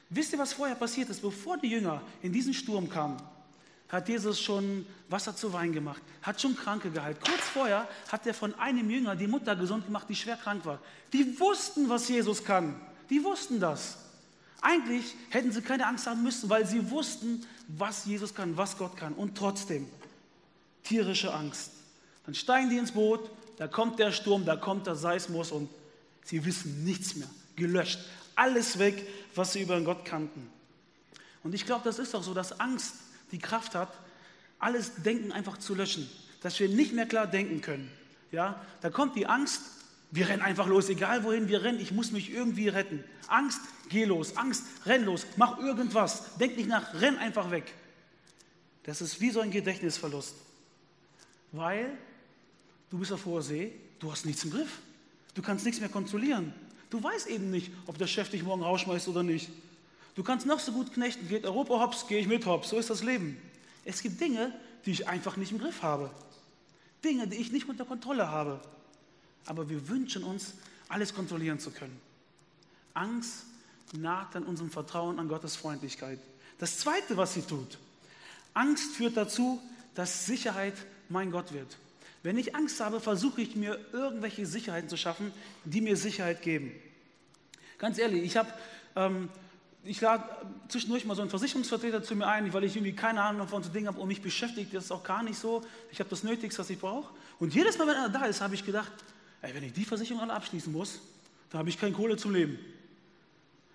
Wisst 0.10 0.34
ihr, 0.34 0.40
was 0.40 0.54
vorher 0.54 0.76
passiert 0.76 1.10
ist? 1.10 1.22
Bevor 1.22 1.58
die 1.58 1.70
Jünger 1.70 2.02
in 2.22 2.34
diesen 2.34 2.54
Sturm 2.54 2.90
kamen, 2.90 3.18
hat 3.90 4.08
Jesus 4.08 4.40
schon 4.40 4.86
Wasser 5.08 5.36
zu 5.36 5.52
Wein 5.52 5.72
gemacht, 5.72 6.02
hat 6.22 6.40
schon 6.40 6.56
Kranke 6.56 6.92
geheilt. 6.92 7.20
Kurz 7.22 7.42
vorher 7.42 7.88
hat 8.12 8.26
er 8.28 8.34
von 8.34 8.54
einem 8.56 8.90
Jünger 8.90 9.16
die 9.16 9.28
Mutter 9.28 9.56
gesund 9.56 9.86
gemacht, 9.86 10.08
die 10.10 10.16
schwer 10.16 10.38
krank 10.38 10.66
war. 10.66 10.80
Die 11.12 11.40
wussten, 11.40 11.90
was 11.90 12.08
Jesus 12.08 12.44
kann. 12.44 12.80
Die 13.10 13.24
wussten 13.24 13.60
das. 13.60 13.98
Eigentlich 14.62 15.16
hätten 15.30 15.52
sie 15.52 15.62
keine 15.62 15.88
Angst 15.88 16.06
haben 16.06 16.24
müssen, 16.24 16.50
weil 16.50 16.68
sie 16.68 16.92
wussten, 16.92 17.46
was 17.68 18.06
Jesus 18.06 18.36
kann, 18.36 18.58
was 18.58 18.78
Gott 18.78 18.98
kann. 18.98 19.14
Und 19.14 19.38
trotzdem, 19.38 19.88
tierische 20.84 21.34
Angst. 21.34 21.72
Dann 22.26 22.36
steigen 22.36 22.70
die 22.70 22.78
ins 22.78 22.92
Boot, 22.92 23.30
da 23.58 23.68
kommt 23.68 24.00
der 24.00 24.12
Sturm, 24.12 24.46
da 24.46 24.56
kommt 24.56 24.86
der 24.86 24.96
Seismus 24.96 25.52
und 25.52 25.70
sie 26.26 26.46
wissen 26.46 26.84
nichts 26.84 27.16
mehr. 27.16 27.30
Gelöscht. 27.56 28.00
Alles 28.36 28.80
weg, 28.80 29.06
was 29.36 29.54
sie 29.54 29.62
über 29.62 29.80
Gott 29.82 30.06
kannten. 30.06 30.50
Und 31.44 31.54
ich 31.54 31.66
glaube, 31.66 31.84
das 31.84 32.00
ist 32.00 32.16
auch 32.16 32.24
so, 32.24 32.34
dass 32.34 32.60
Angst 32.60 32.96
die 33.32 33.40
Kraft 33.40 33.76
hat, 33.76 33.92
alles 34.60 34.96
Denken 35.04 35.32
einfach 35.32 35.58
zu 35.58 35.76
löschen, 35.76 36.10
dass 36.42 36.60
wir 36.60 36.70
nicht 36.70 36.94
mehr 36.94 37.06
klar 37.06 37.28
denken 37.28 37.62
können. 37.62 37.90
Ja, 38.32 38.64
da 38.82 38.90
kommt 38.90 39.16
die 39.16 39.26
Angst, 39.26 39.62
wir 40.12 40.28
rennen 40.28 40.42
einfach 40.42 40.68
los, 40.68 40.90
egal 40.90 41.24
wohin 41.24 41.48
wir 41.48 41.64
rennen, 41.64 41.80
ich 41.80 41.92
muss 41.92 42.12
mich 42.12 42.32
irgendwie 42.32 42.68
retten. 42.68 43.04
Angst, 43.28 43.62
geh 43.90 44.06
los, 44.06 44.38
Angst, 44.38 44.64
renn 44.86 45.06
los, 45.06 45.26
mach 45.38 45.60
irgendwas, 45.60 46.36
denk 46.38 46.58
nicht 46.58 46.70
nach, 46.70 46.94
renn 47.00 47.18
einfach 47.18 47.52
weg. 47.52 47.74
Das 48.84 49.02
ist 49.02 49.22
wie 49.22 49.30
so 49.30 49.40
ein 49.40 49.52
Gedächtnisverlust, 49.52 50.36
weil 51.52 51.98
du 52.90 52.98
bist 52.98 53.12
auf 53.12 53.26
hoher 53.26 53.42
See, 53.42 53.74
du 54.00 54.12
hast 54.12 54.26
nichts 54.26 54.44
im 54.44 54.52
Griff, 54.52 54.80
du 55.36 55.42
kannst 55.42 55.66
nichts 55.66 55.80
mehr 55.80 55.90
kontrollieren. 55.90 56.54
Du 56.90 57.02
weißt 57.02 57.28
eben 57.28 57.52
nicht, 57.52 57.72
ob 57.86 57.98
der 57.98 58.08
Chef 58.08 58.30
dich 58.30 58.44
morgen 58.44 58.64
rausschmeißt 58.64 59.08
oder 59.08 59.24
nicht. 59.24 59.50
Du 60.16 60.24
kannst 60.24 60.46
noch 60.46 60.60
so 60.60 60.72
gut 60.72 60.94
knechten, 60.94 61.28
geht 61.28 61.46
Europa 61.46 61.80
hops, 61.80 62.08
gehe 62.08 62.20
ich 62.20 62.28
mit 62.28 62.46
hops. 62.46 62.70
So 62.70 62.78
ist 62.78 62.90
das 62.90 63.04
Leben. 63.04 63.38
Es 63.86 64.02
gibt 64.02 64.20
Dinge, 64.20 64.54
die 64.86 64.92
ich 64.92 65.08
einfach 65.08 65.38
nicht 65.38 65.52
im 65.52 65.60
Griff 65.60 65.82
habe. 65.82 66.10
Dinge, 67.04 67.28
die 67.28 67.38
ich 67.38 67.52
nicht 67.52 67.70
unter 67.70 67.86
Kontrolle 67.86 68.30
habe. 68.30 68.60
Aber 69.46 69.70
wir 69.70 69.88
wünschen 69.88 70.24
uns, 70.24 70.54
alles 70.90 71.14
kontrollieren 71.14 71.60
zu 71.60 71.72
können. 71.72 72.00
Angst 72.94 73.46
nagt 73.94 74.36
an 74.36 74.44
unserem 74.44 74.72
Vertrauen 74.72 75.20
an 75.20 75.28
Gottes 75.28 75.56
Freundlichkeit. 75.56 76.20
Das 76.58 76.80
Zweite, 76.80 77.16
was 77.16 77.34
sie 77.36 77.42
tut, 77.42 77.78
Angst 78.54 78.96
führt 78.96 79.16
dazu, 79.16 79.62
dass 79.96 80.26
Sicherheit 80.26 80.74
mein 81.08 81.32
Gott 81.32 81.54
wird. 81.54 81.78
Wenn 82.24 82.38
ich 82.38 82.56
Angst 82.56 82.80
habe, 82.82 83.00
versuche 83.00 83.42
ich 83.42 83.56
mir 83.56 83.80
irgendwelche 83.94 84.46
Sicherheiten 84.46 84.90
zu 84.90 84.98
schaffen, 84.98 85.32
die 85.64 85.82
mir 85.82 85.96
Sicherheit 85.96 86.42
geben. 86.42 86.72
Ganz 87.78 87.98
ehrlich, 87.98 88.24
ich 88.24 88.36
habe 88.36 88.50
ähm, 88.96 89.30
ich 89.84 90.02
lade 90.02 90.24
zwischendurch 90.68 91.06
mal 91.06 91.16
so 91.16 91.22
einen 91.22 91.30
Versicherungsvertreter 91.30 92.04
zu 92.04 92.16
mir 92.16 92.28
ein, 92.28 92.52
weil 92.54 92.64
ich 92.66 92.76
irgendwie 92.76 92.94
keine 92.94 93.22
Ahnung 93.22 93.48
von 93.48 93.64
so 93.64 93.70
Dingen 93.70 93.88
habe 93.88 94.00
und 94.00 94.08
mich 94.08 94.22
beschäftigt 94.22 94.74
das 94.74 94.86
ist 94.86 94.92
auch 94.92 95.04
gar 95.04 95.24
nicht 95.24 95.40
so. 95.40 95.64
Ich 95.92 96.00
habe 96.00 96.10
das 96.10 96.24
Nötigste, 96.24 96.60
was 96.60 96.70
ich 96.70 96.80
brauche. 96.80 97.10
Und 97.40 97.56
jedes 97.56 97.78
Mal, 97.78 97.88
wenn 97.88 97.96
er 97.96 98.10
da 98.10 98.26
ist, 98.26 98.42
habe 98.42 98.56
ich 98.56 98.66
gedacht, 98.66 98.92
ey, 99.42 99.54
wenn 99.54 99.64
ich 99.64 99.74
die 99.74 99.86
Versicherung 99.86 100.22
alle 100.22 100.34
abschließen 100.34 100.72
muss, 100.72 101.00
dann 101.50 101.60
habe 101.60 101.70
ich 101.70 101.80
keine 101.80 101.94
Kohle 101.94 102.18
zum 102.18 102.34
Leben. 102.34 102.60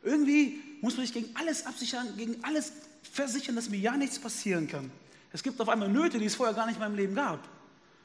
Irgendwie 0.03 0.61
muss 0.83 0.97
man 0.97 1.07
sich 1.07 1.15
gegen 1.15 1.35
alles 1.35 1.65
absichern, 1.65 2.07
gegen 2.17 2.45
alles 2.45 2.73
versichern, 3.11 3.57
dass 3.57 3.71
mir 3.71 3.79
ja 3.79 3.97
nichts 3.97 4.19
passieren 4.19 4.69
kann. 4.69 4.91
Es 5.33 5.43
gibt 5.43 5.59
auf 5.61 5.69
einmal 5.69 5.89
Nöte, 5.89 6.19
die 6.19 6.27
es 6.27 6.35
vorher 6.35 6.55
gar 6.55 6.67
nicht 6.67 6.77
in 6.77 6.81
meinem 6.81 6.97
Leben 6.97 7.15
gab. 7.15 7.41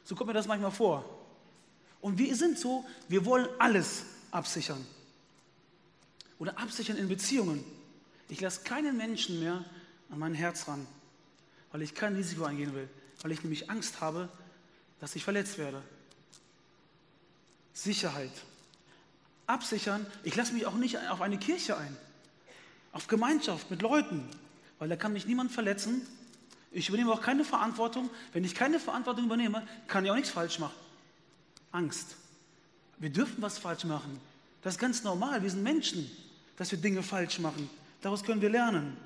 So 0.03 0.15
kommt 0.15 0.27
mir 0.27 0.33
das 0.33 0.47
manchmal 0.47 0.71
vor. 0.71 1.05
Und 2.01 2.17
wir 2.17 2.35
sind 2.35 2.57
so, 2.57 2.85
wir 3.07 3.25
wollen 3.25 3.47
alles 3.59 4.03
absichern. 4.31 4.85
Oder 6.39 6.57
absichern 6.57 6.97
in 6.97 7.09
Beziehungen. 7.09 7.63
Ich 8.29 8.41
lasse 8.41 8.61
keinen 8.61 8.95
Menschen 8.95 9.39
mehr 9.39 9.65
an 10.09 10.19
mein 10.19 10.33
Herz 10.33 10.67
ran, 10.67 10.87
weil 11.71 11.81
ich 11.81 11.93
kein 11.93 12.15
Risiko 12.15 12.45
eingehen 12.45 12.73
will, 12.73 12.87
weil 13.21 13.31
ich 13.31 13.43
nämlich 13.43 13.69
Angst 13.69 14.01
habe, 14.01 14.29
dass 14.99 15.15
ich 15.15 15.23
verletzt 15.23 15.57
werde. 15.57 15.81
Sicherheit. 17.73 18.31
Absichern. 19.47 20.05
Ich 20.23 20.35
lasse 20.35 20.53
mich 20.53 20.65
auch 20.65 20.75
nicht 20.75 20.97
auf 21.09 21.21
eine 21.21 21.39
Kirche 21.39 21.77
ein, 21.77 21.97
auf 22.91 23.07
Gemeinschaft 23.07 23.71
mit 23.71 23.81
Leuten, 23.81 24.29
weil 24.77 24.89
da 24.89 24.95
kann 24.95 25.13
mich 25.13 25.25
niemand 25.25 25.51
verletzen. 25.51 26.05
Ich 26.71 26.89
übernehme 26.89 27.11
auch 27.11 27.21
keine 27.21 27.43
Verantwortung. 27.43 28.09
Wenn 28.33 28.43
ich 28.43 28.53
keine 28.53 28.79
Verantwortung 28.79 29.25
übernehme, 29.25 29.67
kann 29.87 30.05
ich 30.05 30.11
auch 30.11 30.15
nichts 30.15 30.29
falsch 30.29 30.59
machen. 30.59 30.75
Angst. 31.71 32.15
Wir 32.97 33.09
dürfen 33.09 33.41
was 33.41 33.57
falsch 33.57 33.85
machen. 33.85 34.19
Das 34.61 34.75
ist 34.75 34.79
ganz 34.79 35.03
normal. 35.03 35.41
Wir 35.41 35.49
sind 35.49 35.63
Menschen, 35.63 36.09
dass 36.57 36.71
wir 36.71 36.79
Dinge 36.79 37.01
falsch 37.01 37.39
machen. 37.39 37.69
Daraus 38.01 38.23
können 38.23 38.41
wir 38.41 38.49
lernen. 38.49 38.97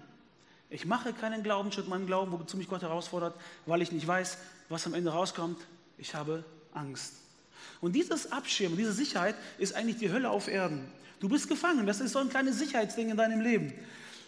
Ich 0.69 0.86
mache 0.86 1.13
keinen 1.13 1.43
Glaubensschritt, 1.43 1.88
meinen 1.88 2.08
Glauben, 2.08 2.32
wozu 2.32 2.58
mich 2.58 2.67
Gott 2.67 2.82
herausfordert, 2.82 3.36
weil 3.65 3.82
ich 3.82 3.91
nicht 3.91 4.08
weiß, 4.08 4.38
was 4.69 4.88
am 4.88 4.95
Ende 4.95 5.12
rauskommt. 5.12 5.62
Ich 5.99 6.15
habe 6.15 6.43
Angst. 6.73 7.13
Und 7.80 7.93
dieses 7.93 8.32
Abschirmen, 8.32 8.78
diese 8.78 8.93
Sicherheit 8.93 9.36
ist 9.58 9.76
eigentlich 9.76 9.97
die 9.97 10.12
Hölle 10.12 10.30
auf 10.30 10.47
Erden. 10.47 10.89
Du 11.19 11.30
bist 11.30 11.47
gefangen. 11.47 11.86
Das 11.86 12.02
ist 12.02 12.13
so 12.13 12.19
ein 12.19 12.30
kleines 12.30 12.58
Sicherheitsding 12.58 13.10
in 13.10 13.17
deinem 13.17 13.41
Leben. 13.41 13.73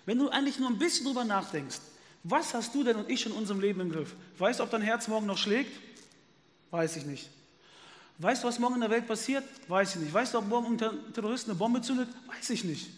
Wenn 0.06 0.19
du 0.19 0.30
eigentlich 0.30 0.60
nur 0.60 0.69
ein 0.69 0.78
bisschen 0.78 1.06
drüber 1.06 1.24
nachdenkst, 1.24 1.80
was 2.27 2.55
hast 2.55 2.73
du 2.73 2.83
denn 2.83 2.95
und 2.95 3.07
ich 3.07 3.23
in 3.27 3.31
unserem 3.31 3.61
Leben 3.61 3.81
im 3.81 3.91
Griff? 3.91 4.15
Weißt 4.39 4.59
du, 4.59 4.63
ob 4.63 4.71
dein 4.71 4.81
Herz 4.81 5.07
morgen 5.07 5.27
noch 5.27 5.38
schlägt? 5.38 5.71
Weiß 6.71 6.97
ich 6.97 7.05
nicht. 7.05 7.29
Weißt 8.17 8.43
du, 8.43 8.47
was 8.47 8.57
morgen 8.57 8.75
in 8.75 8.81
der 8.81 8.89
Welt 8.89 9.05
passiert? 9.05 9.43
Weiß 9.67 9.95
ich 9.95 10.01
nicht. 10.01 10.11
Weißt 10.13 10.33
du, 10.33 10.39
ob 10.39 10.47
morgen 10.47 10.73
ein 10.73 11.13
Terrorist 11.13 11.47
eine 11.47 11.53
Bombe 11.53 11.81
zündet? 11.81 12.09
Weiß 12.25 12.49
ich 12.49 12.63
nicht. 12.63 12.89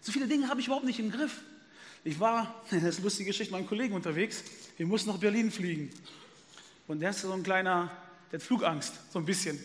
So 0.00 0.12
viele 0.12 0.28
Dinge 0.28 0.48
habe 0.48 0.60
ich 0.60 0.66
überhaupt 0.66 0.86
nicht 0.86 1.00
im 1.00 1.10
Griff. 1.10 1.40
Ich 2.04 2.20
war, 2.20 2.62
das 2.70 2.82
ist 2.82 2.96
eine 2.98 3.04
lustige 3.04 3.30
Geschichte, 3.30 3.52
mit 3.52 3.62
meinem 3.62 3.68
Kollegen 3.68 3.94
unterwegs. 3.94 4.44
Wir 4.76 4.86
mussten 4.86 5.10
nach 5.10 5.18
Berlin 5.18 5.50
fliegen. 5.50 5.90
Und 6.86 7.00
der 7.00 7.10
ist 7.10 7.22
so 7.22 7.32
ein 7.32 7.42
kleiner, 7.42 7.90
der 8.30 8.38
hat 8.38 8.46
Flugangst, 8.46 8.94
so 9.12 9.18
ein 9.18 9.24
bisschen. 9.24 9.58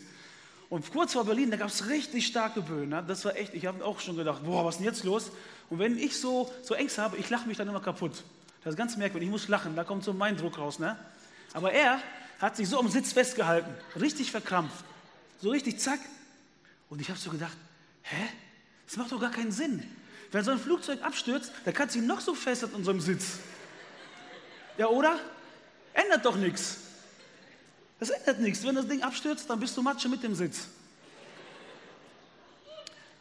Und 0.68 0.92
kurz 0.92 1.14
vor 1.14 1.26
Berlin, 1.26 1.52
da 1.52 1.58
gab 1.58 1.68
es 1.68 1.90
richtig 1.90 2.26
starke 2.26 2.62
Böen. 2.62 2.90
Ne? 2.90 3.04
Das 3.08 3.24
war 3.24 3.36
echt, 3.36 3.54
ich 3.54 3.68
habe 3.68 3.86
auch 3.86 4.00
schon 4.00 4.18
gedacht, 4.18 4.44
boah, 4.44 4.66
was 4.66 4.76
ist 4.76 4.80
denn 4.80 4.88
jetzt 4.88 5.04
los? 5.04 5.32
Und 5.70 5.78
wenn 5.78 5.96
ich 6.00 6.18
so, 6.18 6.52
so 6.64 6.74
Ängste 6.74 7.04
habe, 7.04 7.18
ich 7.18 7.30
lache 7.30 7.48
mich 7.48 7.58
dann 7.58 7.68
immer 7.68 7.82
kaputt. 7.82 8.24
Das 8.66 8.74
ist 8.74 8.78
ganz 8.78 8.98
merkwürdig, 8.98 9.28
ich 9.28 9.32
muss 9.32 9.48
lachen, 9.48 9.76
da 9.76 9.84
kommt 9.84 10.04
so 10.04 10.12
mein 10.12 10.38
Druck 10.38 10.58
raus. 10.58 10.80
Ne? 10.80 10.98
Aber 11.54 11.72
er 11.72 12.02
hat 12.40 12.58
sich 12.58 12.68
so 12.68 12.80
am 12.80 12.90
Sitz 12.90 13.14
festgehalten, 13.14 13.72
richtig 13.96 14.32
verkrampft. 14.32 14.84
So 15.40 15.52
richtig, 15.52 15.80
zack. 15.80 16.00
Und 16.90 17.00
ich 17.00 17.10
habe 17.10 17.20
so 17.20 17.30
gedacht, 17.30 17.56
hä? 18.02 18.28
Das 18.88 18.98
macht 18.98 19.12
doch 19.12 19.22
gar 19.22 19.30
keinen 19.30 19.52
Sinn. 19.52 19.84
Wenn 20.32 20.44
so 20.44 20.50
ein 20.50 20.58
Flugzeug 20.58 21.04
abstürzt, 21.04 21.52
dann 21.64 21.76
kann 21.76 21.90
sie 21.90 22.02
noch 22.02 22.22
so 22.22 22.34
fest 22.34 22.64
an 22.64 22.72
unserem 22.72 23.00
Sitz. 23.00 23.38
Ja, 24.80 24.88
oder? 24.88 25.20
Ändert 25.94 26.26
doch 26.26 26.36
nichts. 26.36 26.78
Das 28.00 28.10
ändert 28.10 28.40
nichts. 28.40 28.66
Wenn 28.66 28.74
das 28.74 28.88
Ding 28.88 29.04
abstürzt, 29.04 29.48
dann 29.48 29.60
bist 29.60 29.78
du 29.78 29.84
Matsche 29.84 30.10
mit 30.10 30.24
dem 30.24 30.34
Sitz. 30.34 30.70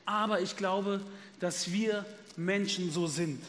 Aber 0.07 0.41
ich 0.41 0.57
glaube, 0.57 1.03
dass 1.39 1.71
wir 1.71 2.07
Menschen 2.35 2.91
so 2.91 3.07
sind. 3.07 3.45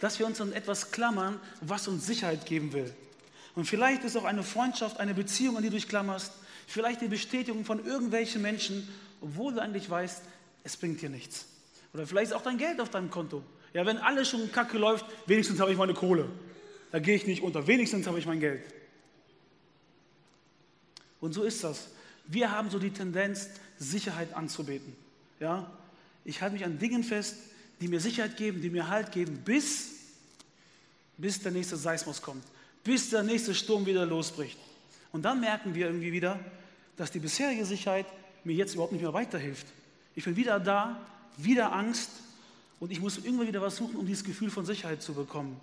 Dass 0.00 0.18
wir 0.18 0.26
uns 0.26 0.40
an 0.40 0.52
etwas 0.52 0.90
klammern, 0.90 1.38
was 1.60 1.88
uns 1.88 2.06
Sicherheit 2.06 2.46
geben 2.46 2.72
will. 2.72 2.92
Und 3.54 3.66
vielleicht 3.66 4.04
ist 4.04 4.16
auch 4.16 4.24
eine 4.24 4.42
Freundschaft, 4.42 4.98
eine 4.98 5.14
Beziehung, 5.14 5.56
an 5.56 5.62
die 5.62 5.70
du 5.70 5.76
dich 5.76 5.88
klammerst, 5.88 6.32
vielleicht 6.66 7.00
die 7.00 7.08
Bestätigung 7.08 7.64
von 7.64 7.84
irgendwelchen 7.84 8.42
Menschen, 8.42 8.88
obwohl 9.20 9.54
du 9.54 9.60
eigentlich 9.60 9.90
weißt, 9.90 10.22
es 10.64 10.76
bringt 10.76 11.02
dir 11.02 11.10
nichts. 11.10 11.46
Oder 11.92 12.06
vielleicht 12.06 12.30
ist 12.30 12.36
auch 12.36 12.42
dein 12.42 12.58
Geld 12.58 12.80
auf 12.80 12.90
deinem 12.90 13.10
Konto. 13.10 13.42
Ja, 13.72 13.86
wenn 13.86 13.98
alles 13.98 14.28
schon 14.28 14.50
kacke 14.52 14.78
läuft, 14.78 15.04
wenigstens 15.26 15.60
habe 15.60 15.72
ich 15.72 15.78
meine 15.78 15.94
Kohle. 15.94 16.28
Da 16.92 16.98
gehe 16.98 17.14
ich 17.14 17.26
nicht 17.26 17.42
unter, 17.42 17.66
wenigstens 17.66 18.06
habe 18.06 18.18
ich 18.18 18.26
mein 18.26 18.40
Geld. 18.40 18.64
Und 21.20 21.32
so 21.32 21.42
ist 21.42 21.62
das. 21.62 21.88
Wir 22.26 22.50
haben 22.50 22.70
so 22.70 22.78
die 22.78 22.90
Tendenz, 22.90 23.50
Sicherheit 23.78 24.34
anzubeten. 24.34 24.94
Ja? 25.38 25.70
Ich 26.24 26.42
halte 26.42 26.54
mich 26.54 26.64
an 26.64 26.78
Dingen 26.78 27.02
fest, 27.02 27.36
die 27.80 27.88
mir 27.88 28.00
Sicherheit 28.00 28.36
geben, 28.36 28.60
die 28.60 28.70
mir 28.70 28.88
Halt 28.88 29.12
geben, 29.12 29.38
bis, 29.44 29.90
bis 31.16 31.40
der 31.40 31.52
nächste 31.52 31.76
Seismus 31.76 32.20
kommt, 32.20 32.44
bis 32.84 33.10
der 33.10 33.22
nächste 33.22 33.54
Sturm 33.54 33.86
wieder 33.86 34.04
losbricht. 34.06 34.58
Und 35.12 35.22
dann 35.22 35.40
merken 35.40 35.74
wir 35.74 35.86
irgendwie 35.86 36.12
wieder, 36.12 36.38
dass 36.96 37.10
die 37.10 37.18
bisherige 37.18 37.64
Sicherheit 37.64 38.06
mir 38.44 38.54
jetzt 38.54 38.74
überhaupt 38.74 38.92
nicht 38.92 39.02
mehr 39.02 39.12
weiterhilft. 39.12 39.66
Ich 40.14 40.24
bin 40.24 40.36
wieder 40.36 40.60
da, 40.60 41.00
wieder 41.36 41.72
Angst 41.72 42.10
und 42.78 42.90
ich 42.90 43.00
muss 43.00 43.18
irgendwann 43.18 43.48
wieder 43.48 43.62
was 43.62 43.76
suchen, 43.76 43.96
um 43.96 44.06
dieses 44.06 44.24
Gefühl 44.24 44.50
von 44.50 44.64
Sicherheit 44.64 45.02
zu 45.02 45.14
bekommen. 45.14 45.58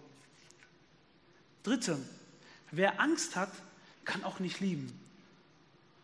Dritte, 1.63 1.97
wer 2.71 2.99
Angst 2.99 3.35
hat, 3.35 3.51
kann 4.05 4.23
auch 4.23 4.39
nicht 4.39 4.59
lieben. 4.59 4.91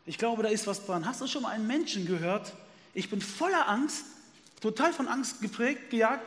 Ich 0.05 0.17
glaube, 0.17 0.43
da 0.43 0.49
ist 0.49 0.67
was 0.67 0.85
dran. 0.85 1.05
Hast 1.05 1.21
du 1.21 1.27
schon 1.27 1.43
mal 1.43 1.49
einen 1.49 1.67
Menschen 1.67 2.05
gehört? 2.05 2.53
Ich 2.93 3.09
bin 3.09 3.21
voller 3.21 3.69
Angst, 3.69 4.05
total 4.63 4.93
von 4.93 5.09
Angst 5.09 5.41
geprägt, 5.41 5.89
gejagt, 5.89 6.25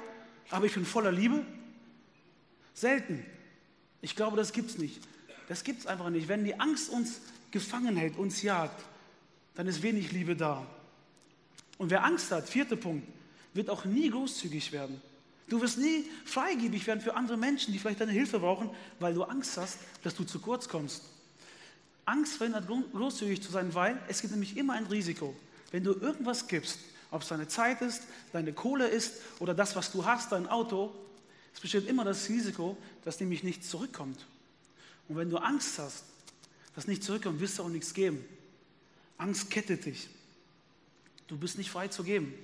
aber 0.51 0.67
ich 0.67 0.75
bin 0.75 0.85
voller 0.85 1.11
Liebe? 1.11 1.45
Selten. 2.75 3.25
Ich 4.03 4.15
glaube, 4.15 4.37
das 4.37 4.53
gibt 4.53 4.71
es 4.71 4.79
nicht. 4.79 5.01
Das 5.49 5.65
gibt 5.65 5.81
es 5.81 5.87
einfach 5.87 6.11
nicht. 6.11 6.29
Wenn 6.29 6.45
die 6.45 6.61
Angst 6.61 6.91
uns 6.91 7.23
gefangen 7.51 7.97
hält, 7.97 8.19
uns 8.19 8.43
jagt, 8.43 8.85
dann 9.55 9.67
ist 9.67 9.83
wenig 9.83 10.13
Liebe 10.13 10.37
da. 10.37 10.67
Und 11.79 11.89
wer 11.89 12.05
Angst 12.05 12.31
hat, 12.31 12.47
vierter 12.47 12.77
Punkt, 12.77 13.09
wird 13.55 13.71
auch 13.71 13.87
nie 13.87 14.11
großzügig 14.11 14.71
werden. 14.71 15.01
Du 15.49 15.63
wirst 15.63 15.79
nie 15.79 16.05
freigebig 16.27 16.87
werden 16.87 17.01
für 17.01 17.15
andere 17.15 17.39
Menschen, 17.39 17.73
die 17.73 17.79
vielleicht 17.79 18.01
deine 18.01 18.13
Hilfe 18.13 18.41
brauchen, 18.41 18.69
weil 19.01 19.15
du 19.15 19.23
Angst 19.23 19.57
hast, 19.57 19.79
dass 20.03 20.15
du 20.15 20.25
zu 20.25 20.41
kurz 20.41 20.69
kommst. 20.69 21.03
Angst 22.05 22.37
verhindert, 22.37 22.69
großzügig 22.93 23.43
zu 23.43 23.51
sein, 23.51 23.75
weil 23.75 23.99
es 24.09 24.21
gibt 24.21 24.33
nämlich 24.33 24.59
immer 24.59 24.75
ein 24.75 24.87
Risiko. 24.87 25.35
Wenn 25.71 25.85
du 25.85 25.93
irgendwas 25.95 26.49
gibst, 26.49 26.79
ob 27.11 27.23
es 27.23 27.29
deine 27.29 27.49
Zeit 27.49 27.83
ist, 27.83 28.03
deine 28.33 28.53
Kohle 28.53 28.89
ist 28.89 29.15
oder 29.39 29.55
das, 29.55 29.77
was 29.77 29.93
du 29.93 30.05
hast, 30.05 30.33
dein 30.33 30.49
Auto, 30.49 30.95
es 31.55 31.61
besteht 31.61 31.87
immer 31.87 32.05
das 32.05 32.29
Risiko, 32.29 32.77
dass 33.05 33.19
nämlich 33.21 33.43
nichts 33.43 33.71
zurückkommt. 33.71 34.27
Und 35.09 35.17
wenn 35.17 35.31
du 35.31 35.39
Angst 35.39 35.79
hast, 35.79 36.05
dass 36.75 36.87
nichts 36.87 37.07
zurückkommt, 37.07 37.41
wirst 37.41 37.59
du 37.59 37.63
auch 37.63 37.69
nichts 37.69 37.95
geben. 37.95 38.23
Angst 39.17 39.51
kettet 39.51 39.87
dich. 39.87 40.09
Du 41.27 41.39
bist 41.39 41.57
nicht 41.57 41.71
frei 41.71 41.89
zu 41.89 42.05
geben. 42.05 42.35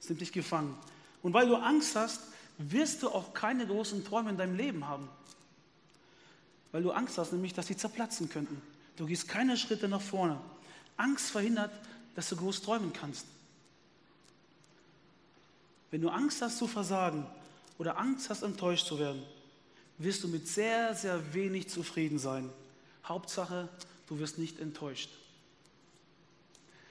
Es 0.00 0.08
nimmt 0.08 0.22
dich 0.22 0.32
gefangen. 0.32 0.76
Und 1.22 1.34
weil 1.34 1.46
du 1.46 1.56
Angst 1.56 1.94
hast, 1.94 2.20
wirst 2.58 3.02
du 3.02 3.10
auch 3.10 3.34
keine 3.34 3.66
großen 3.66 4.04
Träume 4.04 4.30
in 4.30 4.38
deinem 4.38 4.56
Leben 4.56 4.86
haben. 4.86 5.08
Weil 6.72 6.82
du 6.82 6.92
Angst 6.92 7.18
hast, 7.18 7.32
nämlich, 7.32 7.52
dass 7.52 7.66
sie 7.66 7.76
zerplatzen 7.76 8.28
könnten. 8.28 8.60
Du 8.96 9.06
gehst 9.06 9.28
keine 9.28 9.56
Schritte 9.56 9.88
nach 9.88 10.00
vorne. 10.00 10.40
Angst 10.96 11.30
verhindert, 11.30 11.72
dass 12.14 12.28
du 12.28 12.36
groß 12.36 12.62
träumen 12.62 12.92
kannst. 12.92 13.26
Wenn 15.94 16.02
du 16.02 16.08
Angst 16.08 16.42
hast 16.42 16.58
zu 16.58 16.66
versagen 16.66 17.24
oder 17.78 17.98
Angst 18.00 18.28
hast, 18.28 18.42
enttäuscht 18.42 18.84
zu 18.84 18.98
werden, 18.98 19.22
wirst 19.98 20.24
du 20.24 20.28
mit 20.28 20.48
sehr, 20.48 20.92
sehr 20.96 21.32
wenig 21.32 21.68
zufrieden 21.68 22.18
sein. 22.18 22.50
Hauptsache, 23.04 23.68
du 24.08 24.18
wirst 24.18 24.36
nicht 24.36 24.58
enttäuscht. 24.58 25.08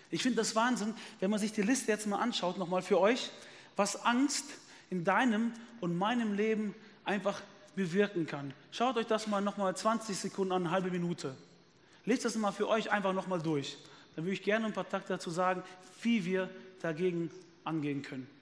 Ich 0.10 0.24
finde 0.24 0.38
das 0.38 0.56
Wahnsinn, 0.56 0.94
wenn 1.20 1.30
man 1.30 1.38
sich 1.38 1.52
die 1.52 1.64
Liste 1.64 1.92
jetzt 1.92 2.08
mal 2.08 2.20
anschaut, 2.20 2.58
nochmal 2.58 2.82
für 2.82 2.98
euch, 2.98 3.30
was 3.76 4.06
Angst 4.06 4.46
in 4.90 5.04
deinem 5.04 5.52
und 5.82 5.98
meinem 5.98 6.34
Leben 6.34 6.74
einfach 7.04 7.42
bewirken 7.76 8.26
kann. 8.26 8.54
Schaut 8.72 8.96
euch 8.96 9.08
das 9.08 9.28
mal 9.28 9.42
nochmal 9.42 9.76
20 9.76 10.18
Sekunden 10.18 10.54
an, 10.54 10.62
eine 10.62 10.72
halbe 10.72 10.92
Minute. 10.92 11.36
Lest 12.06 12.24
das 12.24 12.36
mal 12.36 12.54
für 12.54 12.70
euch 12.70 12.90
einfach 12.90 13.12
nochmal 13.12 13.42
durch. 13.42 13.78
Dann 14.16 14.24
würde 14.24 14.36
ich 14.36 14.44
gerne 14.44 14.68
ein 14.68 14.74
paar 14.74 14.88
Takte 14.88 15.12
dazu 15.12 15.30
sagen, 15.30 15.62
wie 16.04 16.24
wir 16.24 16.50
dagegen 16.80 17.30
angehen 17.66 18.02
können. 18.02 18.33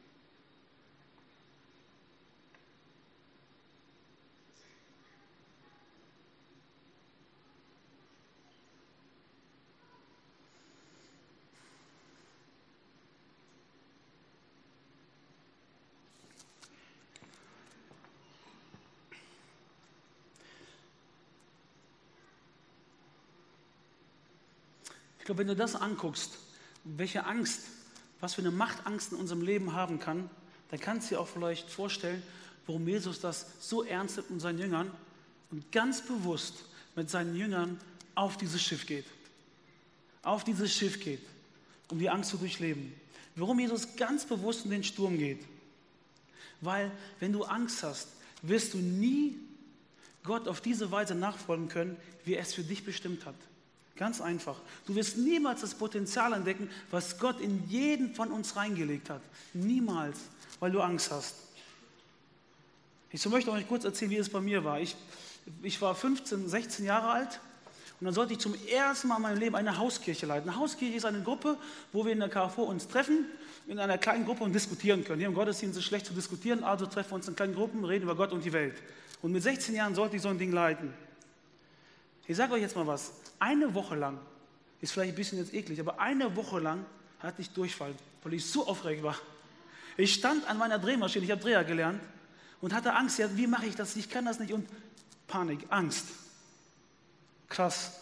Glaube, 25.32 25.48
wenn 25.48 25.48
du 25.48 25.56
das 25.56 25.76
anguckst, 25.76 26.32
welche 26.84 27.26
Angst, 27.26 27.62
was 28.20 28.34
für 28.34 28.42
eine 28.42 28.52
Machtangst 28.52 29.14
in 29.14 29.18
unserem 29.18 29.42
Leben 29.42 29.72
haben 29.72 29.98
kann, 29.98 30.30
dann 30.72 30.80
kannst 30.82 31.10
du 31.10 31.16
dir 31.16 31.22
auch 31.22 31.28
vielleicht 31.30 31.70
vorstellen, 31.70 32.22
warum 32.68 32.86
Jesus 32.86 33.22
das 33.22 33.46
so 33.62 33.82
ernst 33.82 34.18
nimmt 34.18 34.32
mit 34.32 34.42
seinen 34.42 34.60
Jüngern 34.60 34.92
und 35.50 35.72
ganz 35.72 36.02
bewusst 36.02 36.66
mit 36.98 37.10
seinen 37.10 37.34
Jüngern 37.38 37.80
auf 38.14 38.36
dieses 38.36 38.62
Schiff 38.62 38.86
geht. 38.86 39.06
Auf 40.22 40.44
dieses 40.44 40.76
Schiff 40.76 41.00
geht, 41.00 41.22
um 41.88 41.98
die 41.98 42.10
Angst 42.10 42.32
zu 42.32 42.38
durchleben. 42.38 42.94
Warum 43.38 43.58
Jesus 43.58 43.96
ganz 43.96 44.26
bewusst 44.26 44.66
in 44.66 44.72
den 44.72 44.84
Sturm 44.84 45.18
geht. 45.18 45.40
Weil, 46.60 46.92
wenn 47.22 47.32
du 47.32 47.46
Angst 47.46 47.84
hast, 47.84 48.10
wirst 48.42 48.74
du 48.74 48.80
nie 48.80 49.40
Gott 50.26 50.50
auf 50.50 50.60
diese 50.60 50.92
Weise 50.92 51.16
nachfolgen 51.16 51.70
können, 51.70 51.96
wie 52.26 52.34
er 52.34 52.42
es 52.42 52.54
für 52.54 52.64
dich 52.64 52.84
bestimmt 52.84 53.26
hat. 53.26 53.36
Ganz 53.96 54.22
einfach. 54.22 54.58
Du 54.88 54.96
wirst 54.96 55.18
niemals 55.18 55.62
das 55.62 55.76
Potenzial 55.76 56.34
entdecken, 56.34 56.70
was 56.90 57.20
Gott 57.20 57.40
in 57.40 57.68
jeden 57.70 58.16
von 58.16 58.32
uns 58.32 58.56
reingelegt 58.56 59.10
hat. 59.10 59.22
Niemals, 59.54 60.18
weil 60.60 60.72
du 60.72 60.82
Angst 60.82 61.12
hast. 61.12 61.36
Ich 63.12 63.26
möchte 63.28 63.52
euch 63.52 63.68
kurz 63.68 63.84
erzählen, 63.84 64.12
wie 64.12 64.18
es 64.18 64.30
bei 64.30 64.40
mir 64.40 64.64
war. 64.64 64.80
Ich, 64.80 64.96
ich 65.62 65.82
war 65.82 65.94
15, 65.94 66.48
16 66.48 66.86
Jahre 66.86 67.10
alt 67.10 67.40
und 68.00 68.06
dann 68.06 68.14
sollte 68.14 68.34
ich 68.34 68.40
zum 68.40 68.56
ersten 68.68 69.10
Mal 69.10 69.18
in 69.18 69.22
meinem 69.22 69.38
Leben 69.38 69.56
eine 69.56 69.78
Hauskirche 69.78 70.26
leiten. 70.26 70.50
Eine 70.50 70.58
Hauskirche 70.58 70.96
ist 70.96 71.06
eine 71.06 71.22
Gruppe, 71.22 71.58
wo 71.92 72.04
wir 72.04 72.14
in 72.14 72.20
der 72.20 72.30
KV 72.30 72.58
uns 72.64 72.88
treffen, 72.88 73.26
in 73.68 73.78
einer 73.78 74.00
kleinen 74.00 74.26
Gruppe 74.26 74.44
und 74.44 74.54
diskutieren 74.54 75.04
können. 75.04 75.20
Hier 75.20 75.28
im 75.28 75.36
Gottesdienst 75.36 75.78
ist 75.78 75.84
es 75.84 75.88
schlecht 75.88 76.08
zu 76.08 76.14
diskutieren, 76.14 76.64
also 76.64 76.88
treffen 76.88 77.12
wir 77.12 77.16
uns 77.16 77.28
in 77.28 77.36
kleinen 77.36 77.54
Gruppen, 77.54 77.86
reden 77.86 78.04
über 78.04 78.16
Gott 78.16 78.32
und 78.32 78.44
die 78.44 78.54
Welt. 78.54 78.76
Und 79.22 79.34
mit 79.34 79.44
16 79.44 79.76
Jahren 79.76 79.94
sollte 79.94 80.16
ich 80.16 80.22
so 80.22 80.30
ein 80.30 80.40
Ding 80.40 80.52
leiten. 80.52 80.92
Ich 82.28 82.38
sage 82.38 82.54
euch 82.54 82.62
jetzt 82.62 82.76
mal 82.76 82.88
was. 82.88 83.12
Eine 83.42 83.74
Woche 83.74 83.96
lang 83.96 84.20
ist 84.82 84.94
vielleicht 84.94 85.14
ein 85.14 85.16
bisschen 85.16 85.40
jetzt 85.40 85.52
eklig, 85.52 85.80
aber 85.80 86.00
eine 86.00 86.36
Woche 86.36 86.60
lang 86.60 86.86
hatte 87.18 87.42
ich 87.42 87.50
Durchfall, 87.50 87.96
weil 88.22 88.36
ich 88.36 88.46
so 88.46 88.68
aufgeregt 88.68 89.02
war. 89.02 89.18
Ich 89.98 90.14
stand 90.14 90.48
an 90.48 90.60
meiner 90.60 90.78
Drehmaschine, 90.78 91.26
ich 91.26 91.32
habe 91.32 91.42
Dreher 91.42 91.64
gelernt 91.64 92.00
und 92.62 92.72
hatte 92.72 92.94
Angst, 92.94 93.18
ja, 93.18 93.36
wie 93.36 93.48
mache 93.48 93.66
ich 93.66 93.76
das? 93.76 93.96
Ich 93.96 94.12
kann 94.12 94.26
das 94.26 94.40
nicht 94.40 94.54
und 94.54 94.70
Panik, 95.26 95.66
Angst. 95.70 96.06
Krass. 97.50 97.94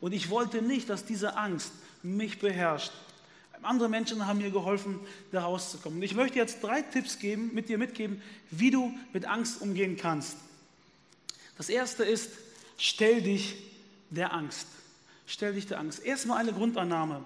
Und 0.00 0.12
ich 0.12 0.28
wollte 0.28 0.60
nicht, 0.60 0.90
dass 0.90 1.04
diese 1.04 1.36
Angst 1.36 1.70
mich 2.02 2.40
beherrscht. 2.40 2.90
Andere 3.62 3.88
Menschen 3.88 4.26
haben 4.26 4.38
mir 4.38 4.50
geholfen, 4.50 4.98
da 5.30 5.44
rauszukommen. 5.44 6.00
Und 6.00 6.02
ich 6.02 6.16
möchte 6.16 6.36
jetzt 6.36 6.64
drei 6.64 6.82
Tipps 6.82 7.20
geben, 7.20 7.54
mit 7.54 7.68
dir 7.68 7.78
mitgeben, 7.78 8.20
wie 8.50 8.72
du 8.72 8.92
mit 9.12 9.24
Angst 9.24 9.62
umgehen 9.62 9.96
kannst. 9.96 10.36
Das 11.56 11.68
erste 11.68 12.02
ist, 12.02 12.30
stell 12.76 13.22
dich 13.22 13.56
der 14.14 14.32
Angst. 14.32 14.66
Stell 15.26 15.54
dich 15.54 15.66
der 15.66 15.78
Angst. 15.78 16.04
Erstmal 16.04 16.38
eine 16.38 16.52
Grundannahme. 16.52 17.24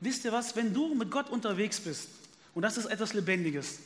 Wisst 0.00 0.24
ihr 0.24 0.32
was, 0.32 0.54
wenn 0.56 0.74
du 0.74 0.94
mit 0.94 1.10
Gott 1.10 1.30
unterwegs 1.30 1.80
bist, 1.80 2.08
und 2.54 2.62
das 2.62 2.76
ist 2.76 2.86
etwas 2.86 3.14
Lebendiges, 3.14 3.80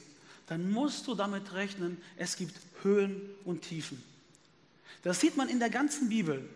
dann 0.47 0.71
musst 0.71 1.07
du 1.07 1.15
damit 1.15 1.53
rechnen, 1.55 1.99
es 2.17 2.37
gibt 2.37 2.55
Höhen 2.83 3.21
und 3.45 3.63
Tiefen. 3.63 4.03
Das 5.03 5.21
sieht 5.21 5.37
man 5.37 5.49
in 5.49 5.59
der 5.59 5.71
ganzen 5.71 6.09
Bibel. 6.09 6.49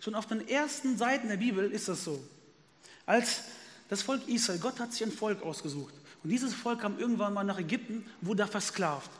Schon 0.00 0.14
auf 0.14 0.26
den 0.26 0.46
ersten 0.48 0.98
Seiten 0.98 1.28
der 1.28 1.36
Bibel 1.36 1.70
ist 1.70 1.88
das 1.88 2.04
so. 2.04 2.22
Als 3.06 3.42
das 3.88 4.02
Volk 4.02 4.26
Israel, 4.28 4.58
Gott 4.58 4.80
hat 4.80 4.92
sich 4.92 5.04
ein 5.04 5.12
Volk 5.12 5.42
ausgesucht. 5.42 5.94
Und 6.22 6.30
dieses 6.30 6.54
Volk 6.54 6.80
kam 6.80 6.98
irgendwann 6.98 7.34
mal 7.34 7.44
nach 7.44 7.58
Ägypten, 7.58 8.04
wurde 8.20 8.38
da 8.38 8.46
versklavt. 8.46 9.10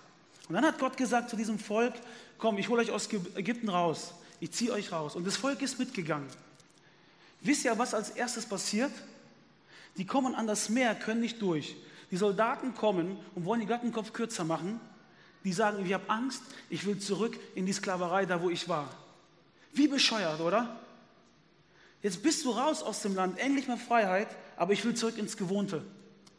Und 0.48 0.55
dann 0.55 0.64
hat 0.64 0.79
Gott 0.79 0.96
gesagt 0.96 1.31
zu 1.31 1.37
diesem 1.37 1.59
Volk, 1.59 1.94
komm, 2.38 2.59
ich 2.59 2.68
hole 2.68 2.83
euch 2.83 2.90
aus 2.90 3.09
Ägypten 3.37 3.68
raus. 3.68 4.12
Ich 4.40 4.53
ziehe 4.53 4.72
euch 4.72 4.92
raus. 4.92 5.16
Und 5.16 5.27
das 5.27 5.37
Volk 5.37 5.62
ist 5.62 5.79
mitgegangen. 5.79 6.29
Wisst 7.40 7.64
ihr, 7.64 7.79
was 7.79 7.94
als 7.94 8.11
erstes 8.11 8.46
passiert? 8.46 8.92
Die 9.96 10.07
kommen 10.07 10.35
an 10.35 10.46
das 10.46 10.68
Meer, 10.68 10.94
können 10.94 11.20
nicht 11.20 11.40
durch. 11.40 11.77
Die 12.11 12.16
Soldaten 12.16 12.75
kommen 12.75 13.18
und 13.35 13.44
wollen 13.44 13.61
den 13.61 13.66
Glockenkopf 13.66 14.12
kürzer 14.12 14.44
machen. 14.44 14.81
Die 15.44 15.53
sagen, 15.53 15.85
ich 15.85 15.92
habe 15.92 16.09
Angst, 16.11 16.42
ich 16.70 16.85
will 16.87 16.99
zurück 16.99 17.38
in 17.55 17.66
die 17.66 17.72
Sklaverei, 17.72 18.27
da 18.27 18.42
wo 18.42 18.51
ich 18.51 18.68
war. 18.68 18.88
Wie 19.72 19.88
bescheuert, 19.88 20.40
oder? 20.40 20.81
Jetzt 22.03 22.22
bist 22.22 22.44
du 22.44 22.51
raus 22.51 22.83
aus 22.83 23.03
dem 23.03 23.14
Land, 23.14 23.38
endlich 23.38 23.68
mal 23.68 23.77
Freiheit, 23.77 24.29
aber 24.57 24.72
ich 24.72 24.85
will 24.85 24.94
zurück 24.94 25.18
ins 25.18 25.37
Gewohnte. 25.37 25.85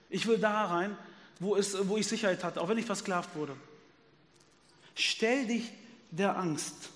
Ich 0.10 0.28
will 0.28 0.38
da 0.38 0.66
rein, 0.66 0.98
wo, 1.40 1.56
es, 1.56 1.88
wo 1.88 1.98
ich 1.98 2.08
Sicherheit 2.08 2.44
hatte, 2.44 2.62
auch 2.62 2.70
wenn 2.70 2.78
ich 2.78 2.86
versklavt 2.86 3.36
wurde. 3.36 3.56
Stell 4.96 5.48
dich 5.48 5.72
der 6.12 6.38
Angst. 6.38 6.90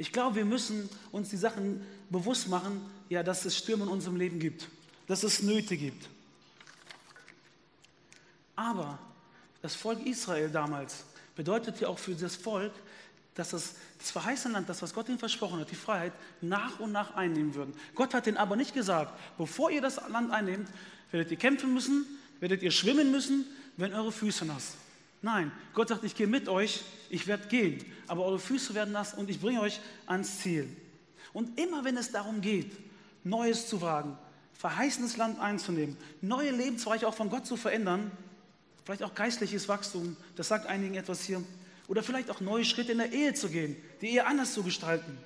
Ich 0.00 0.12
glaube, 0.12 0.36
wir 0.36 0.46
müssen 0.46 0.88
uns 1.12 1.28
die 1.28 1.36
Sachen 1.36 1.86
bewusst 2.08 2.48
machen, 2.48 2.80
ja, 3.10 3.22
dass 3.22 3.44
es 3.44 3.58
Stürme 3.58 3.84
in 3.84 3.90
unserem 3.90 4.16
Leben 4.16 4.38
gibt, 4.38 4.66
dass 5.06 5.24
es 5.24 5.42
Nöte 5.42 5.76
gibt. 5.76 6.08
Aber 8.56 8.98
das 9.60 9.74
Volk 9.74 10.06
Israel 10.06 10.48
damals 10.48 11.04
bedeutet 11.36 11.82
ja 11.82 11.88
auch 11.88 11.98
für 11.98 12.14
das 12.14 12.34
Volk, 12.34 12.72
dass 13.34 13.50
das, 13.50 13.74
verheißene 13.98 14.54
Land, 14.54 14.70
das, 14.70 14.80
was 14.80 14.94
Gott 14.94 15.06
ihnen 15.10 15.18
versprochen 15.18 15.60
hat, 15.60 15.70
die 15.70 15.76
Freiheit, 15.76 16.14
nach 16.40 16.80
und 16.80 16.92
nach 16.92 17.14
einnehmen 17.14 17.54
würden. 17.54 17.74
Gott 17.94 18.14
hat 18.14 18.26
ihnen 18.26 18.38
aber 18.38 18.56
nicht 18.56 18.72
gesagt, 18.72 19.12
bevor 19.36 19.70
ihr 19.70 19.82
das 19.82 20.00
Land 20.08 20.30
einnehmt, 20.30 20.70
werdet 21.10 21.30
ihr 21.30 21.36
kämpfen 21.36 21.74
müssen, 21.74 22.06
werdet 22.40 22.62
ihr 22.62 22.70
schwimmen 22.70 23.10
müssen, 23.10 23.44
wenn 23.76 23.92
eure 23.92 24.12
Füße 24.12 24.46
nass. 24.46 24.76
Nein, 25.20 25.52
Gott 25.74 25.88
sagt, 25.88 26.04
ich 26.04 26.14
gehe 26.14 26.26
mit 26.26 26.48
euch, 26.48 26.84
ich 27.10 27.26
werde 27.26 27.48
gehen, 27.48 27.84
aber 28.06 28.24
eure 28.24 28.38
Füße 28.38 28.74
werden 28.74 28.92
nass 28.92 29.14
und 29.14 29.28
ich 29.28 29.40
bringe 29.40 29.60
euch 29.60 29.80
ans 30.06 30.38
Ziel. 30.38 30.68
Und 31.32 31.58
immer 31.58 31.84
wenn 31.84 31.96
es 31.96 32.10
darum 32.10 32.40
geht, 32.40 32.72
Neues 33.24 33.68
zu 33.68 33.80
wagen, 33.82 34.16
verheißenes 34.54 35.16
Land 35.16 35.38
einzunehmen, 35.40 35.96
neue 36.22 36.50
Lebensbereiche 36.50 37.06
auch 37.06 37.14
von 37.14 37.28
Gott 37.28 37.46
zu 37.46 37.56
verändern, 37.56 38.10
vielleicht 38.84 39.02
auch 39.02 39.14
geistliches 39.14 39.68
Wachstum, 39.68 40.16
das 40.36 40.48
sagt 40.48 40.66
einigen 40.66 40.94
etwas 40.94 41.24
hier, 41.24 41.42
oder 41.88 42.02
vielleicht 42.02 42.30
auch 42.30 42.40
neue 42.40 42.64
Schritte 42.64 42.92
in 42.92 42.98
der 42.98 43.12
Ehe 43.12 43.34
zu 43.34 43.48
gehen, 43.48 43.76
die 44.00 44.10
Ehe 44.10 44.26
anders 44.26 44.54
zu 44.54 44.62
gestalten. 44.62 45.18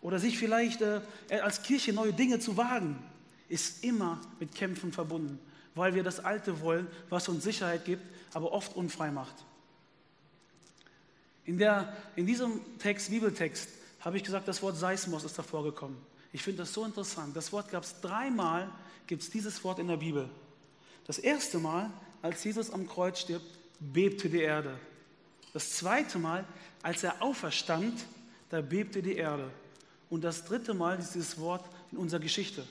Oder 0.00 0.18
sich 0.18 0.38
vielleicht 0.38 0.82
äh, 0.82 1.00
als 1.42 1.62
Kirche 1.62 1.92
neue 1.92 2.12
Dinge 2.12 2.38
zu 2.38 2.56
wagen, 2.56 3.02
ist 3.48 3.82
immer 3.84 4.20
mit 4.38 4.54
Kämpfen 4.54 4.92
verbunden, 4.92 5.38
weil 5.74 5.94
wir 5.94 6.04
das 6.04 6.20
Alte 6.20 6.60
wollen, 6.60 6.86
was 7.08 7.28
uns 7.28 7.42
Sicherheit 7.42 7.84
gibt, 7.84 8.02
aber 8.32 8.52
oft 8.52 8.76
unfrei 8.76 9.10
macht. 9.10 9.34
In, 11.46 11.58
der, 11.58 11.94
in 12.16 12.26
diesem 12.26 12.60
Text, 12.78 13.10
Bibeltext, 13.10 13.68
habe 14.00 14.16
ich 14.16 14.24
gesagt, 14.24 14.48
das 14.48 14.62
Wort 14.62 14.76
Seismos 14.76 15.24
ist 15.24 15.38
davor 15.38 15.64
gekommen. 15.64 15.96
Ich 16.32 16.42
finde 16.42 16.62
das 16.62 16.72
so 16.72 16.84
interessant. 16.84 17.36
Das 17.36 17.52
Wort 17.52 17.70
gab 17.70 17.84
es 17.84 18.00
dreimal, 18.00 18.70
gibt 19.06 19.22
es 19.22 19.30
dieses 19.30 19.62
Wort 19.64 19.78
in 19.78 19.88
der 19.88 19.96
Bibel. 19.96 20.28
Das 21.06 21.18
erste 21.18 21.58
Mal, 21.58 21.90
als 22.22 22.42
Jesus 22.44 22.70
am 22.70 22.88
Kreuz 22.88 23.20
stirbt, 23.20 23.46
bebte 23.78 24.28
die 24.28 24.40
Erde. 24.40 24.78
Das 25.52 25.70
zweite 25.70 26.18
Mal, 26.18 26.44
als 26.82 27.02
er 27.04 27.22
auferstand, 27.22 28.04
da 28.50 28.60
bebte 28.60 29.02
die 29.02 29.16
Erde. 29.16 29.50
Und 30.10 30.24
das 30.24 30.44
dritte 30.44 30.74
Mal 30.74 30.98
ist 30.98 31.14
dieses 31.14 31.38
Wort 31.38 31.64
in 31.92 31.98
unserer 31.98 32.20
Geschichte. 32.20 32.66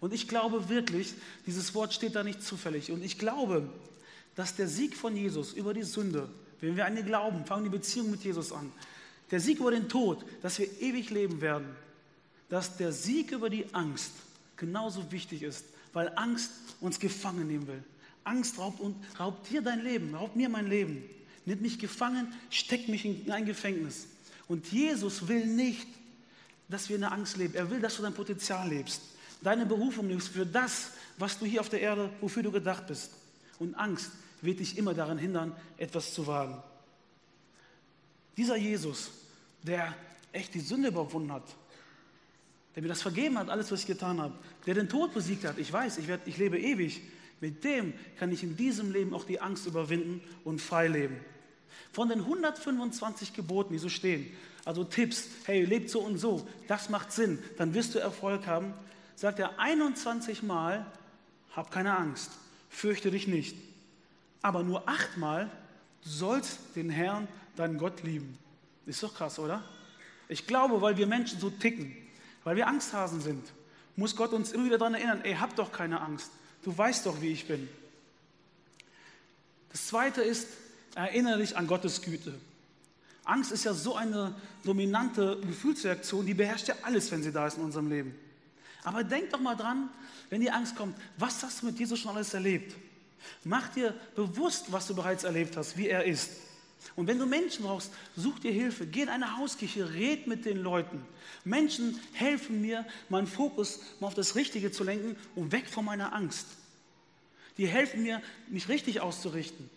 Und 0.00 0.12
ich 0.12 0.28
glaube 0.28 0.68
wirklich, 0.68 1.14
dieses 1.46 1.74
Wort 1.74 1.94
steht 1.94 2.14
da 2.14 2.22
nicht 2.22 2.42
zufällig. 2.42 2.90
Und 2.90 3.02
ich 3.02 3.18
glaube, 3.18 3.68
dass 4.34 4.54
der 4.54 4.68
Sieg 4.68 4.96
von 4.96 5.16
Jesus 5.16 5.52
über 5.52 5.74
die 5.74 5.84
Sünde, 5.84 6.28
wenn 6.60 6.76
wir 6.76 6.86
an 6.86 6.96
ihn 6.96 7.06
glauben, 7.06 7.44
fangen 7.44 7.64
die 7.64 7.70
Beziehung 7.70 8.10
mit 8.10 8.24
Jesus 8.24 8.52
an, 8.52 8.72
der 9.30 9.40
Sieg 9.40 9.58
über 9.58 9.70
den 9.70 9.88
Tod, 9.88 10.24
dass 10.42 10.58
wir 10.58 10.68
ewig 10.80 11.10
leben 11.10 11.40
werden, 11.40 11.68
dass 12.48 12.76
der 12.76 12.92
Sieg 12.92 13.32
über 13.32 13.50
die 13.50 13.66
Angst 13.74 14.12
genauso 14.56 15.10
wichtig 15.10 15.42
ist, 15.42 15.64
weil 15.92 16.12
Angst 16.16 16.50
uns 16.80 16.98
gefangen 16.98 17.46
nehmen 17.46 17.66
will. 17.66 17.82
Angst 18.24 18.58
raubt, 18.58 18.80
und, 18.80 18.96
raubt 19.18 19.50
dir 19.50 19.62
dein 19.62 19.82
Leben, 19.82 20.14
raubt 20.14 20.36
mir 20.36 20.48
mein 20.48 20.68
Leben 20.68 21.02
nimmt 21.46 21.62
mich 21.62 21.78
gefangen, 21.78 22.34
steckt 22.50 22.88
mich 22.88 23.04
in 23.04 23.30
ein 23.30 23.46
Gefängnis. 23.46 24.08
Und 24.48 24.70
Jesus 24.70 25.28
will 25.28 25.46
nicht, 25.46 25.86
dass 26.68 26.88
wir 26.88 26.96
in 26.96 27.02
der 27.02 27.12
Angst 27.12 27.36
leben. 27.36 27.54
Er 27.54 27.70
will, 27.70 27.80
dass 27.80 27.96
du 27.96 28.02
dein 28.02 28.12
Potenzial 28.12 28.68
lebst, 28.68 29.00
deine 29.42 29.64
Berufung 29.64 30.08
lebst 30.08 30.28
für 30.28 30.44
das, 30.44 30.90
was 31.16 31.38
du 31.38 31.46
hier 31.46 31.60
auf 31.60 31.68
der 31.68 31.80
Erde, 31.80 32.10
wofür 32.20 32.42
du 32.42 32.50
gedacht 32.50 32.86
bist. 32.88 33.12
Und 33.58 33.74
Angst 33.76 34.10
wird 34.42 34.60
dich 34.60 34.76
immer 34.78 34.94
daran 34.94 35.18
hindern, 35.18 35.54
etwas 35.76 36.12
zu 36.12 36.26
wagen. 36.26 36.62
Dieser 38.36 38.56
Jesus, 38.56 39.10
der 39.62 39.94
echt 40.32 40.54
die 40.54 40.60
Sünde 40.60 40.88
überwunden 40.88 41.32
hat, 41.32 41.44
der 42.74 42.82
mir 42.82 42.88
das 42.88 43.02
vergeben 43.02 43.38
hat, 43.38 43.48
alles, 43.48 43.72
was 43.72 43.80
ich 43.80 43.86
getan 43.86 44.20
habe, 44.20 44.34
der 44.66 44.74
den 44.74 44.88
Tod 44.88 45.14
besiegt 45.14 45.44
hat, 45.44 45.58
ich 45.58 45.72
weiß, 45.72 45.98
ich, 45.98 46.08
werd, 46.08 46.26
ich 46.26 46.36
lebe 46.36 46.58
ewig, 46.58 47.00
mit 47.40 47.64
dem 47.64 47.94
kann 48.18 48.30
ich 48.32 48.42
in 48.42 48.56
diesem 48.56 48.92
Leben 48.92 49.14
auch 49.14 49.24
die 49.24 49.40
Angst 49.40 49.66
überwinden 49.66 50.20
und 50.44 50.60
frei 50.60 50.88
leben. 50.88 51.16
Von 51.92 52.08
den 52.08 52.20
125 52.20 53.32
Geboten, 53.32 53.72
die 53.72 53.78
so 53.78 53.88
stehen, 53.88 54.30
also 54.64 54.84
Tipps, 54.84 55.28
hey, 55.44 55.64
lebt 55.64 55.88
so 55.90 56.00
und 56.00 56.18
so, 56.18 56.46
das 56.66 56.90
macht 56.90 57.12
Sinn, 57.12 57.38
dann 57.56 57.72
wirst 57.72 57.94
du 57.94 57.98
Erfolg 57.98 58.46
haben, 58.46 58.74
sagt 59.14 59.38
er 59.38 59.58
21 59.58 60.42
Mal, 60.42 60.84
hab 61.52 61.70
keine 61.70 61.96
Angst, 61.96 62.32
fürchte 62.68 63.10
dich 63.10 63.26
nicht. 63.26 63.56
Aber 64.46 64.62
nur 64.62 64.88
achtmal, 64.88 65.50
du 66.02 66.08
sollst 66.08 66.58
den 66.76 66.90
Herrn, 66.90 67.26
deinen 67.56 67.78
Gott 67.78 68.02
lieben. 68.02 68.38
Ist 68.86 69.02
doch 69.02 69.14
krass, 69.14 69.38
oder? 69.38 69.64
Ich 70.28 70.46
glaube, 70.46 70.80
weil 70.80 70.96
wir 70.96 71.06
Menschen 71.06 71.40
so 71.40 71.50
ticken, 71.50 71.96
weil 72.44 72.54
wir 72.54 72.68
Angsthasen 72.68 73.20
sind, 73.20 73.44
muss 73.96 74.14
Gott 74.14 74.32
uns 74.32 74.52
immer 74.52 74.66
wieder 74.66 74.78
daran 74.78 74.94
erinnern, 74.94 75.20
ey, 75.24 75.34
hab 75.34 75.56
doch 75.56 75.72
keine 75.72 76.00
Angst. 76.00 76.30
Du 76.62 76.76
weißt 76.76 77.06
doch, 77.06 77.20
wie 77.20 77.32
ich 77.32 77.48
bin. 77.48 77.68
Das 79.72 79.88
zweite 79.88 80.22
ist, 80.22 80.46
Erinnere 80.96 81.40
dich 81.40 81.54
an 81.54 81.66
Gottes 81.66 82.00
Güte. 82.00 82.32
Angst 83.24 83.52
ist 83.52 83.64
ja 83.64 83.74
so 83.74 83.96
eine 83.96 84.34
dominante 84.64 85.38
Gefühlsreaktion, 85.46 86.24
die 86.24 86.32
beherrscht 86.32 86.68
ja 86.68 86.74
alles, 86.82 87.10
wenn 87.10 87.22
sie 87.22 87.32
da 87.32 87.46
ist 87.46 87.58
in 87.58 87.64
unserem 87.64 87.90
Leben. 87.90 88.14
Aber 88.82 89.04
denk 89.04 89.28
doch 89.28 89.38
mal 89.38 89.56
dran, 89.56 89.90
wenn 90.30 90.40
die 90.40 90.50
Angst 90.50 90.74
kommt, 90.74 90.96
was 91.18 91.42
hast 91.42 91.60
du 91.60 91.66
mit 91.66 91.78
Jesus 91.78 91.98
schon 91.98 92.16
alles 92.16 92.32
erlebt? 92.32 92.74
Mach 93.44 93.68
dir 93.68 93.94
bewusst, 94.14 94.72
was 94.72 94.86
du 94.86 94.94
bereits 94.94 95.24
erlebt 95.24 95.56
hast, 95.56 95.76
wie 95.76 95.88
er 95.88 96.04
ist. 96.04 96.30
Und 96.94 97.06
wenn 97.06 97.18
du 97.18 97.26
Menschen 97.26 97.64
brauchst, 97.64 97.90
such 98.16 98.38
dir 98.38 98.52
Hilfe, 98.52 98.86
geh 98.86 99.02
in 99.02 99.08
eine 99.08 99.36
Hauskirche, 99.38 99.94
red 99.94 100.26
mit 100.26 100.44
den 100.44 100.58
Leuten. 100.58 101.02
Menschen 101.44 101.98
helfen 102.12 102.60
mir, 102.60 102.86
meinen 103.08 103.26
Fokus 103.26 103.80
mal 104.00 104.08
auf 104.08 104.14
das 104.14 104.34
Richtige 104.34 104.70
zu 104.70 104.84
lenken 104.84 105.16
und 105.34 105.52
weg 105.52 105.68
von 105.68 105.84
meiner 105.84 106.14
Angst. 106.14 106.46
Die 107.58 107.66
helfen 107.66 108.02
mir, 108.02 108.22
mich 108.48 108.68
richtig 108.68 109.00
auszurichten. 109.00 109.68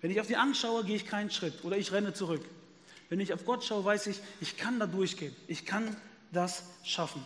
Wenn 0.00 0.10
ich 0.10 0.20
auf 0.20 0.26
die 0.26 0.36
Angst 0.36 0.60
schaue, 0.60 0.84
gehe 0.84 0.96
ich 0.96 1.06
keinen 1.06 1.30
Schritt 1.30 1.64
oder 1.64 1.76
ich 1.76 1.92
renne 1.92 2.14
zurück. 2.14 2.44
Wenn 3.08 3.20
ich 3.20 3.32
auf 3.32 3.44
Gott 3.44 3.64
schaue, 3.64 3.84
weiß 3.84 4.08
ich, 4.08 4.20
ich 4.40 4.56
kann 4.56 4.80
da 4.80 4.86
durchgehen. 4.86 5.34
Ich 5.46 5.64
kann 5.64 5.96
das 6.32 6.64
schaffen. 6.82 7.24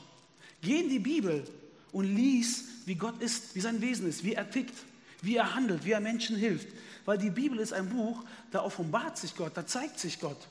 Geh 0.62 0.80
in 0.80 0.88
die 0.88 0.98
Bibel 0.98 1.44
und 1.92 2.04
lies, 2.04 2.64
wie 2.86 2.94
Gott 2.94 3.20
ist, 3.22 3.54
wie 3.54 3.60
sein 3.60 3.80
Wesen 3.80 4.08
ist, 4.08 4.24
wie 4.24 4.34
er 4.34 4.50
tickt, 4.50 4.74
wie 5.22 5.36
er 5.36 5.54
handelt, 5.54 5.84
wie 5.84 5.92
er 5.92 6.00
Menschen 6.00 6.36
hilft. 6.36 6.68
Weil 7.04 7.18
die 7.18 7.30
Bibel 7.30 7.58
ist 7.58 7.72
ein 7.72 7.88
Buch, 7.88 8.24
da 8.50 8.62
offenbart 8.62 9.18
sich 9.18 9.36
Gott, 9.36 9.52
da 9.56 9.66
zeigt 9.66 9.98
sich 9.98 10.20
Gott. 10.20 10.48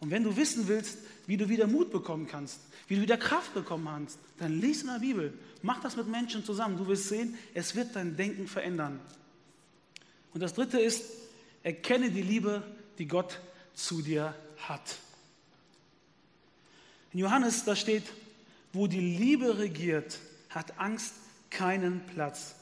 Und 0.00 0.10
wenn 0.10 0.24
du 0.24 0.36
wissen 0.36 0.68
willst, 0.68 0.98
wie 1.26 1.36
du 1.36 1.48
wieder 1.48 1.66
Mut 1.66 1.90
bekommen 1.90 2.26
kannst, 2.26 2.60
wie 2.88 2.96
du 2.96 3.02
wieder 3.02 3.16
Kraft 3.16 3.54
bekommen 3.54 3.86
kannst, 3.86 4.18
dann 4.38 4.60
lies 4.60 4.82
in 4.82 4.88
der 4.88 4.98
Bibel. 4.98 5.32
Mach 5.62 5.80
das 5.80 5.96
mit 5.96 6.08
Menschen 6.08 6.44
zusammen. 6.44 6.76
Du 6.76 6.86
wirst 6.86 7.08
sehen, 7.08 7.38
es 7.54 7.74
wird 7.74 7.96
dein 7.96 8.16
Denken 8.16 8.46
verändern. 8.46 9.00
Und 10.34 10.42
das 10.42 10.52
dritte 10.52 10.78
ist, 10.78 11.04
erkenne 11.62 12.10
die 12.10 12.22
Liebe, 12.22 12.62
die 12.98 13.08
Gott 13.08 13.40
zu 13.72 14.02
dir 14.02 14.34
hat. 14.68 14.96
In 17.12 17.20
Johannes, 17.20 17.64
da 17.64 17.76
steht, 17.76 18.04
wo 18.72 18.86
die 18.86 19.00
Liebe 19.00 19.58
regiert, 19.58 20.18
hat 20.50 20.78
Angst 20.78 21.14
keinen 21.48 22.04
Platz. 22.06 22.56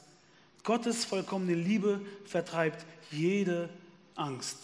Gottes 0.63 1.05
vollkommene 1.05 1.55
Liebe 1.55 2.01
vertreibt 2.25 2.85
jede 3.11 3.69
Angst. 4.15 4.57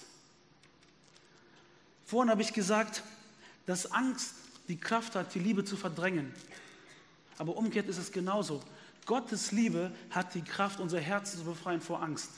Vorhin 2.06 2.32
habe 2.32 2.42
ich 2.42 2.54
gesagt, 2.54 3.04
dass 3.66 3.92
Angst 3.92 4.34
die 4.68 4.78
Kraft 4.78 5.16
hat, 5.16 5.36
die 5.36 5.40
Liebe 5.40 5.66
zu 5.66 5.78
verdrängen. 5.78 6.34
Aber 7.38 7.56
umgekehrt 7.56 7.88
ist 7.88 7.98
es 7.98 8.12
genauso. 8.12 8.64
Gottes 9.06 9.52
Liebe 9.52 9.92
hat 10.10 10.34
die 10.36 10.42
Kraft, 10.42 10.80
unser 10.80 11.00
Herz 11.00 11.34
zu 11.34 11.44
befreien 11.44 11.82
vor 11.82 12.02
Angst. 12.02 12.30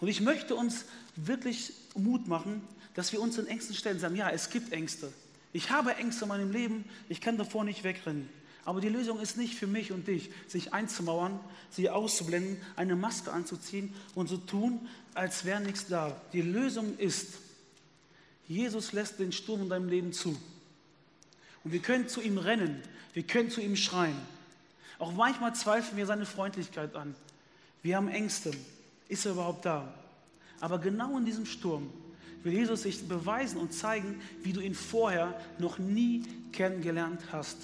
Und 0.00 0.08
ich 0.08 0.20
möchte 0.20 0.54
uns 0.54 0.84
wirklich 1.16 1.72
Mut 1.94 2.26
machen, 2.26 2.62
dass 2.94 3.12
wir 3.12 3.20
uns 3.20 3.38
in 3.38 3.46
Ängsten 3.46 3.74
stellen 3.74 3.96
und 3.96 4.00
sagen, 4.00 4.16
ja, 4.16 4.30
es 4.30 4.50
gibt 4.50 4.72
Ängste. 4.72 5.12
Ich 5.52 5.70
habe 5.70 5.94
Ängste 5.96 6.24
in 6.24 6.28
meinem 6.28 6.52
Leben, 6.52 6.84
ich 7.08 7.20
kann 7.20 7.36
davor 7.36 7.64
nicht 7.64 7.84
wegrennen. 7.84 8.28
Aber 8.64 8.80
die 8.80 8.88
Lösung 8.88 9.20
ist 9.20 9.36
nicht 9.36 9.54
für 9.54 9.66
mich 9.66 9.92
und 9.92 10.06
dich, 10.06 10.30
sich 10.46 10.72
einzumauern, 10.72 11.40
sie 11.70 11.88
auszublenden, 11.88 12.58
eine 12.76 12.96
Maske 12.96 13.32
anzuziehen 13.32 13.94
und 14.14 14.28
so 14.28 14.36
tun, 14.36 14.86
als 15.14 15.44
wäre 15.44 15.60
nichts 15.60 15.86
da. 15.86 16.20
Die 16.32 16.42
Lösung 16.42 16.98
ist, 16.98 17.38
Jesus 18.46 18.92
lässt 18.92 19.18
den 19.18 19.32
Sturm 19.32 19.62
in 19.62 19.68
deinem 19.68 19.88
Leben 19.88 20.12
zu. 20.12 20.36
Und 21.64 21.72
wir 21.72 21.80
können 21.80 22.08
zu 22.08 22.20
ihm 22.20 22.38
rennen, 22.38 22.82
wir 23.12 23.22
können 23.22 23.50
zu 23.50 23.60
ihm 23.60 23.76
schreien. 23.76 24.16
Auch 24.98 25.12
manchmal 25.12 25.54
zweifeln 25.54 25.96
wir 25.96 26.06
seine 26.06 26.26
Freundlichkeit 26.26 26.94
an. 26.94 27.14
Wir 27.82 27.96
haben 27.96 28.08
Ängste. 28.08 28.50
Ist 29.08 29.24
er 29.24 29.32
überhaupt 29.32 29.64
da? 29.64 29.92
Aber 30.60 30.78
genau 30.78 31.16
in 31.16 31.24
diesem 31.24 31.46
Sturm 31.46 31.90
will 32.42 32.52
Jesus 32.52 32.82
sich 32.82 33.08
beweisen 33.08 33.58
und 33.58 33.72
zeigen, 33.72 34.20
wie 34.42 34.52
du 34.52 34.60
ihn 34.60 34.74
vorher 34.74 35.38
noch 35.58 35.78
nie 35.78 36.22
kennengelernt 36.52 37.20
hast. 37.32 37.56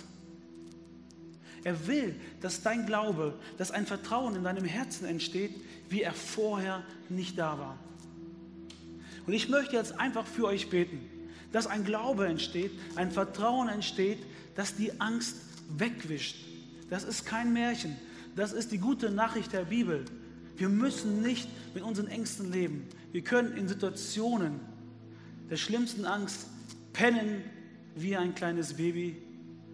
Er 1.66 1.88
will, 1.88 2.14
dass 2.42 2.62
dein 2.62 2.86
Glaube, 2.86 3.34
dass 3.58 3.72
ein 3.72 3.86
Vertrauen 3.86 4.36
in 4.36 4.44
deinem 4.44 4.64
Herzen 4.64 5.04
entsteht, 5.04 5.50
wie 5.88 6.00
er 6.00 6.12
vorher 6.12 6.84
nicht 7.08 7.36
da 7.38 7.58
war. 7.58 7.76
Und 9.26 9.32
ich 9.32 9.48
möchte 9.48 9.74
jetzt 9.74 9.98
einfach 9.98 10.28
für 10.28 10.44
euch 10.44 10.70
beten, 10.70 11.00
dass 11.50 11.66
ein 11.66 11.82
Glaube 11.82 12.28
entsteht, 12.28 12.70
ein 12.94 13.10
Vertrauen 13.10 13.68
entsteht, 13.68 14.20
das 14.54 14.76
die 14.76 15.00
Angst 15.00 15.38
wegwischt. 15.76 16.36
Das 16.88 17.02
ist 17.02 17.26
kein 17.26 17.52
Märchen. 17.52 17.96
Das 18.36 18.52
ist 18.52 18.70
die 18.70 18.78
gute 18.78 19.10
Nachricht 19.10 19.52
der 19.52 19.64
Bibel. 19.64 20.04
Wir 20.56 20.68
müssen 20.68 21.20
nicht 21.20 21.48
mit 21.74 21.82
unseren 21.82 22.06
Ängsten 22.06 22.52
leben. 22.52 22.86
Wir 23.10 23.22
können 23.22 23.56
in 23.56 23.66
Situationen 23.66 24.60
der 25.50 25.56
schlimmsten 25.56 26.04
Angst 26.04 26.46
pennen 26.92 27.42
wie 27.96 28.16
ein 28.16 28.36
kleines 28.36 28.74
Baby. 28.74 29.16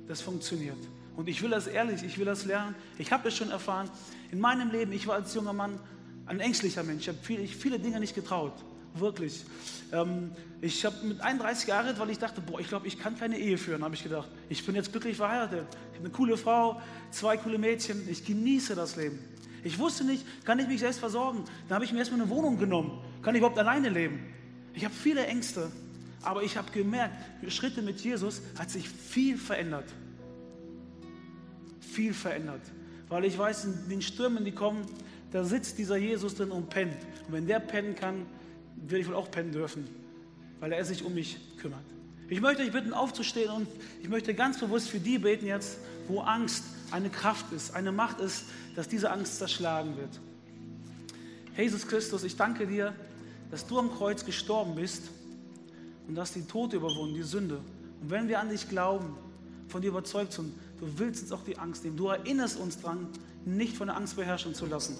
Das 0.08 0.22
funktioniert. 0.22 0.78
Und 1.16 1.28
ich 1.28 1.42
will 1.42 1.50
das 1.50 1.66
ehrlich, 1.66 2.02
ich 2.02 2.18
will 2.18 2.24
das 2.24 2.44
lernen. 2.44 2.74
Ich 2.98 3.12
habe 3.12 3.28
es 3.28 3.36
schon 3.36 3.50
erfahren. 3.50 3.90
In 4.30 4.40
meinem 4.40 4.70
Leben, 4.70 4.92
ich 4.92 5.06
war 5.06 5.16
als 5.16 5.34
junger 5.34 5.52
Mann 5.52 5.78
ein 6.26 6.40
ängstlicher 6.40 6.82
Mensch. 6.82 7.02
Ich 7.02 7.08
habe 7.08 7.18
viele, 7.22 7.46
viele 7.46 7.78
Dinge 7.78 8.00
nicht 8.00 8.14
getraut. 8.14 8.54
Wirklich. 8.94 9.44
Ähm, 9.92 10.30
ich 10.60 10.84
habe 10.84 10.96
mit 11.04 11.20
31 11.20 11.66
geheiratet, 11.66 11.98
weil 11.98 12.10
ich 12.10 12.18
dachte, 12.18 12.40
boah, 12.40 12.60
ich 12.60 12.68
glaube, 12.68 12.86
ich 12.86 12.98
kann 12.98 13.18
keine 13.18 13.38
Ehe 13.38 13.56
führen, 13.56 13.82
habe 13.82 13.94
ich 13.94 14.02
gedacht. 14.02 14.28
Ich 14.48 14.64
bin 14.64 14.74
jetzt 14.74 14.92
glücklich 14.92 15.16
verheiratet. 15.16 15.66
Ich 15.92 15.98
habe 15.98 16.06
eine 16.06 16.10
coole 16.10 16.36
Frau, 16.36 16.80
zwei 17.10 17.36
coole 17.36 17.58
Mädchen. 17.58 18.06
Ich 18.08 18.24
genieße 18.24 18.74
das 18.74 18.96
Leben. 18.96 19.18
Ich 19.64 19.78
wusste 19.78 20.04
nicht, 20.04 20.24
kann 20.44 20.58
ich 20.58 20.66
mich 20.66 20.80
selbst 20.80 20.98
versorgen? 20.98 21.44
Dann 21.68 21.76
habe 21.76 21.84
ich 21.84 21.92
mir 21.92 22.00
erstmal 22.00 22.20
eine 22.20 22.30
Wohnung 22.30 22.58
genommen. 22.58 22.98
Kann 23.22 23.34
ich 23.34 23.38
überhaupt 23.38 23.58
alleine 23.58 23.88
leben? 23.88 24.20
Ich 24.74 24.84
habe 24.84 24.94
viele 24.94 25.26
Ängste, 25.26 25.70
aber 26.22 26.42
ich 26.42 26.56
habe 26.56 26.70
gemerkt, 26.72 27.14
Schritte 27.48 27.82
mit 27.82 28.00
Jesus 28.00 28.42
hat 28.58 28.70
sich 28.70 28.88
viel 28.88 29.36
verändert. 29.36 29.86
Viel 31.82 32.14
verändert. 32.14 32.62
Weil 33.08 33.26
ich 33.26 33.36
weiß, 33.36 33.64
in 33.66 33.88
den 33.90 34.02
Stürmen, 34.02 34.44
die 34.44 34.52
kommen, 34.52 34.86
da 35.32 35.44
sitzt 35.44 35.78
dieser 35.78 35.96
Jesus 35.96 36.34
drin 36.34 36.50
und 36.50 36.70
pennt. 36.70 36.96
Und 37.26 37.34
wenn 37.34 37.46
der 37.46 37.60
pennen 37.60 37.94
kann, 37.94 38.26
werde 38.76 39.00
ich 39.00 39.08
wohl 39.08 39.14
auch 39.14 39.30
pennen 39.30 39.52
dürfen, 39.52 39.86
weil 40.60 40.72
er 40.72 40.84
sich 40.84 41.04
um 41.04 41.14
mich 41.14 41.38
kümmert. 41.58 41.84
Ich 42.28 42.40
möchte 42.40 42.62
euch 42.62 42.72
bitten, 42.72 42.94
aufzustehen 42.94 43.50
und 43.50 43.68
ich 44.02 44.08
möchte 44.08 44.34
ganz 44.34 44.58
bewusst 44.58 44.88
für 44.88 44.98
die 44.98 45.18
beten 45.18 45.46
jetzt, 45.46 45.78
wo 46.08 46.20
Angst 46.20 46.64
eine 46.90 47.10
Kraft 47.10 47.52
ist, 47.52 47.74
eine 47.74 47.92
Macht 47.92 48.20
ist, 48.20 48.46
dass 48.74 48.88
diese 48.88 49.10
Angst 49.10 49.38
zerschlagen 49.38 49.96
wird. 49.96 50.20
Jesus 51.56 51.86
Christus, 51.86 52.24
ich 52.24 52.36
danke 52.36 52.66
dir, 52.66 52.94
dass 53.50 53.66
du 53.66 53.78
am 53.78 53.90
Kreuz 53.92 54.24
gestorben 54.24 54.74
bist 54.74 55.10
und 56.08 56.14
dass 56.14 56.32
die 56.32 56.46
Tod 56.46 56.72
überwunden, 56.72 57.14
die 57.14 57.22
Sünde. 57.22 57.60
Und 58.00 58.10
wenn 58.10 58.28
wir 58.28 58.40
an 58.40 58.48
dich 58.48 58.68
glauben, 58.68 59.14
von 59.68 59.82
dir 59.82 59.88
überzeugt 59.88 60.32
sind, 60.32 60.54
du 60.82 60.98
willst 60.98 61.22
uns 61.22 61.32
auch 61.32 61.44
die 61.44 61.56
Angst 61.58 61.84
nehmen. 61.84 61.96
Du 61.96 62.08
erinnerst 62.08 62.58
uns 62.58 62.80
daran, 62.80 63.06
nicht 63.44 63.76
von 63.76 63.86
der 63.86 63.96
Angst 63.96 64.16
beherrschen 64.16 64.52
zu 64.52 64.66
lassen. 64.66 64.96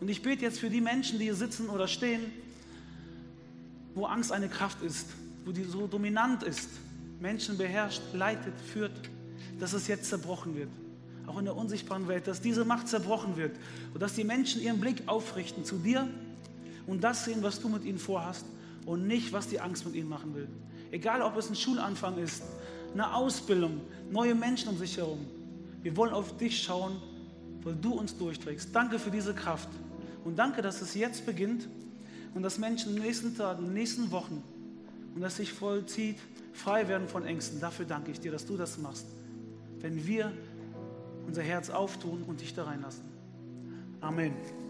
Und 0.00 0.08
ich 0.08 0.20
bete 0.20 0.42
jetzt 0.42 0.58
für 0.58 0.68
die 0.68 0.80
Menschen, 0.80 1.18
die 1.18 1.26
hier 1.26 1.36
sitzen 1.36 1.68
oder 1.68 1.86
stehen, 1.86 2.20
wo 3.94 4.06
Angst 4.06 4.32
eine 4.32 4.48
Kraft 4.48 4.82
ist, 4.82 5.06
wo 5.44 5.52
die 5.52 5.62
so 5.62 5.86
dominant 5.86 6.42
ist, 6.42 6.68
Menschen 7.20 7.56
beherrscht, 7.56 8.02
leitet, 8.12 8.60
führt, 8.60 8.92
dass 9.60 9.74
es 9.74 9.86
jetzt 9.86 10.08
zerbrochen 10.08 10.56
wird. 10.56 10.70
Auch 11.28 11.38
in 11.38 11.44
der 11.44 11.56
unsichtbaren 11.56 12.08
Welt, 12.08 12.26
dass 12.26 12.40
diese 12.40 12.64
Macht 12.64 12.88
zerbrochen 12.88 13.36
wird 13.36 13.56
und 13.94 14.02
dass 14.02 14.14
die 14.14 14.24
Menschen 14.24 14.60
ihren 14.60 14.80
Blick 14.80 15.04
aufrichten 15.06 15.64
zu 15.64 15.76
dir 15.76 16.08
und 16.88 17.04
das 17.04 17.24
sehen, 17.24 17.44
was 17.44 17.60
du 17.60 17.68
mit 17.68 17.84
ihnen 17.84 17.98
vorhast 17.98 18.44
und 18.86 19.06
nicht, 19.06 19.32
was 19.32 19.46
die 19.46 19.60
Angst 19.60 19.86
mit 19.86 19.94
ihnen 19.94 20.08
machen 20.08 20.34
will. 20.34 20.48
Egal, 20.90 21.22
ob 21.22 21.36
es 21.36 21.48
ein 21.48 21.54
Schulanfang 21.54 22.18
ist, 22.18 22.42
eine 22.94 23.14
Ausbildung, 23.14 23.80
neue 24.10 24.34
Menschen 24.34 24.70
um 24.70 24.78
sich 24.78 24.96
herum. 24.96 25.18
Wir 25.82 25.96
wollen 25.96 26.12
auf 26.12 26.36
dich 26.36 26.62
schauen, 26.62 26.96
weil 27.62 27.74
du 27.74 27.92
uns 27.92 28.16
durchträgst. 28.16 28.74
Danke 28.74 28.98
für 28.98 29.10
diese 29.10 29.34
Kraft 29.34 29.68
und 30.24 30.38
danke, 30.38 30.62
dass 30.62 30.80
es 30.80 30.94
jetzt 30.94 31.26
beginnt 31.26 31.68
und 32.34 32.42
dass 32.42 32.58
Menschen 32.58 32.90
in 32.90 32.96
den 32.96 33.04
nächsten 33.04 33.36
Tagen, 33.36 33.60
in 33.60 33.70
den 33.70 33.74
nächsten 33.74 34.10
Wochen 34.10 34.42
und 35.14 35.20
dass 35.20 35.36
sich 35.36 35.52
vollzieht, 35.52 36.16
frei 36.52 36.88
werden 36.88 37.08
von 37.08 37.24
Ängsten. 37.24 37.60
Dafür 37.60 37.84
danke 37.84 38.10
ich 38.10 38.20
dir, 38.20 38.32
dass 38.32 38.46
du 38.46 38.56
das 38.56 38.78
machst. 38.78 39.06
Wenn 39.80 40.06
wir 40.06 40.32
unser 41.26 41.42
Herz 41.42 41.70
auftun 41.70 42.22
und 42.22 42.40
dich 42.40 42.54
da 42.54 42.64
reinlassen. 42.64 43.04
Amen. 44.00 44.63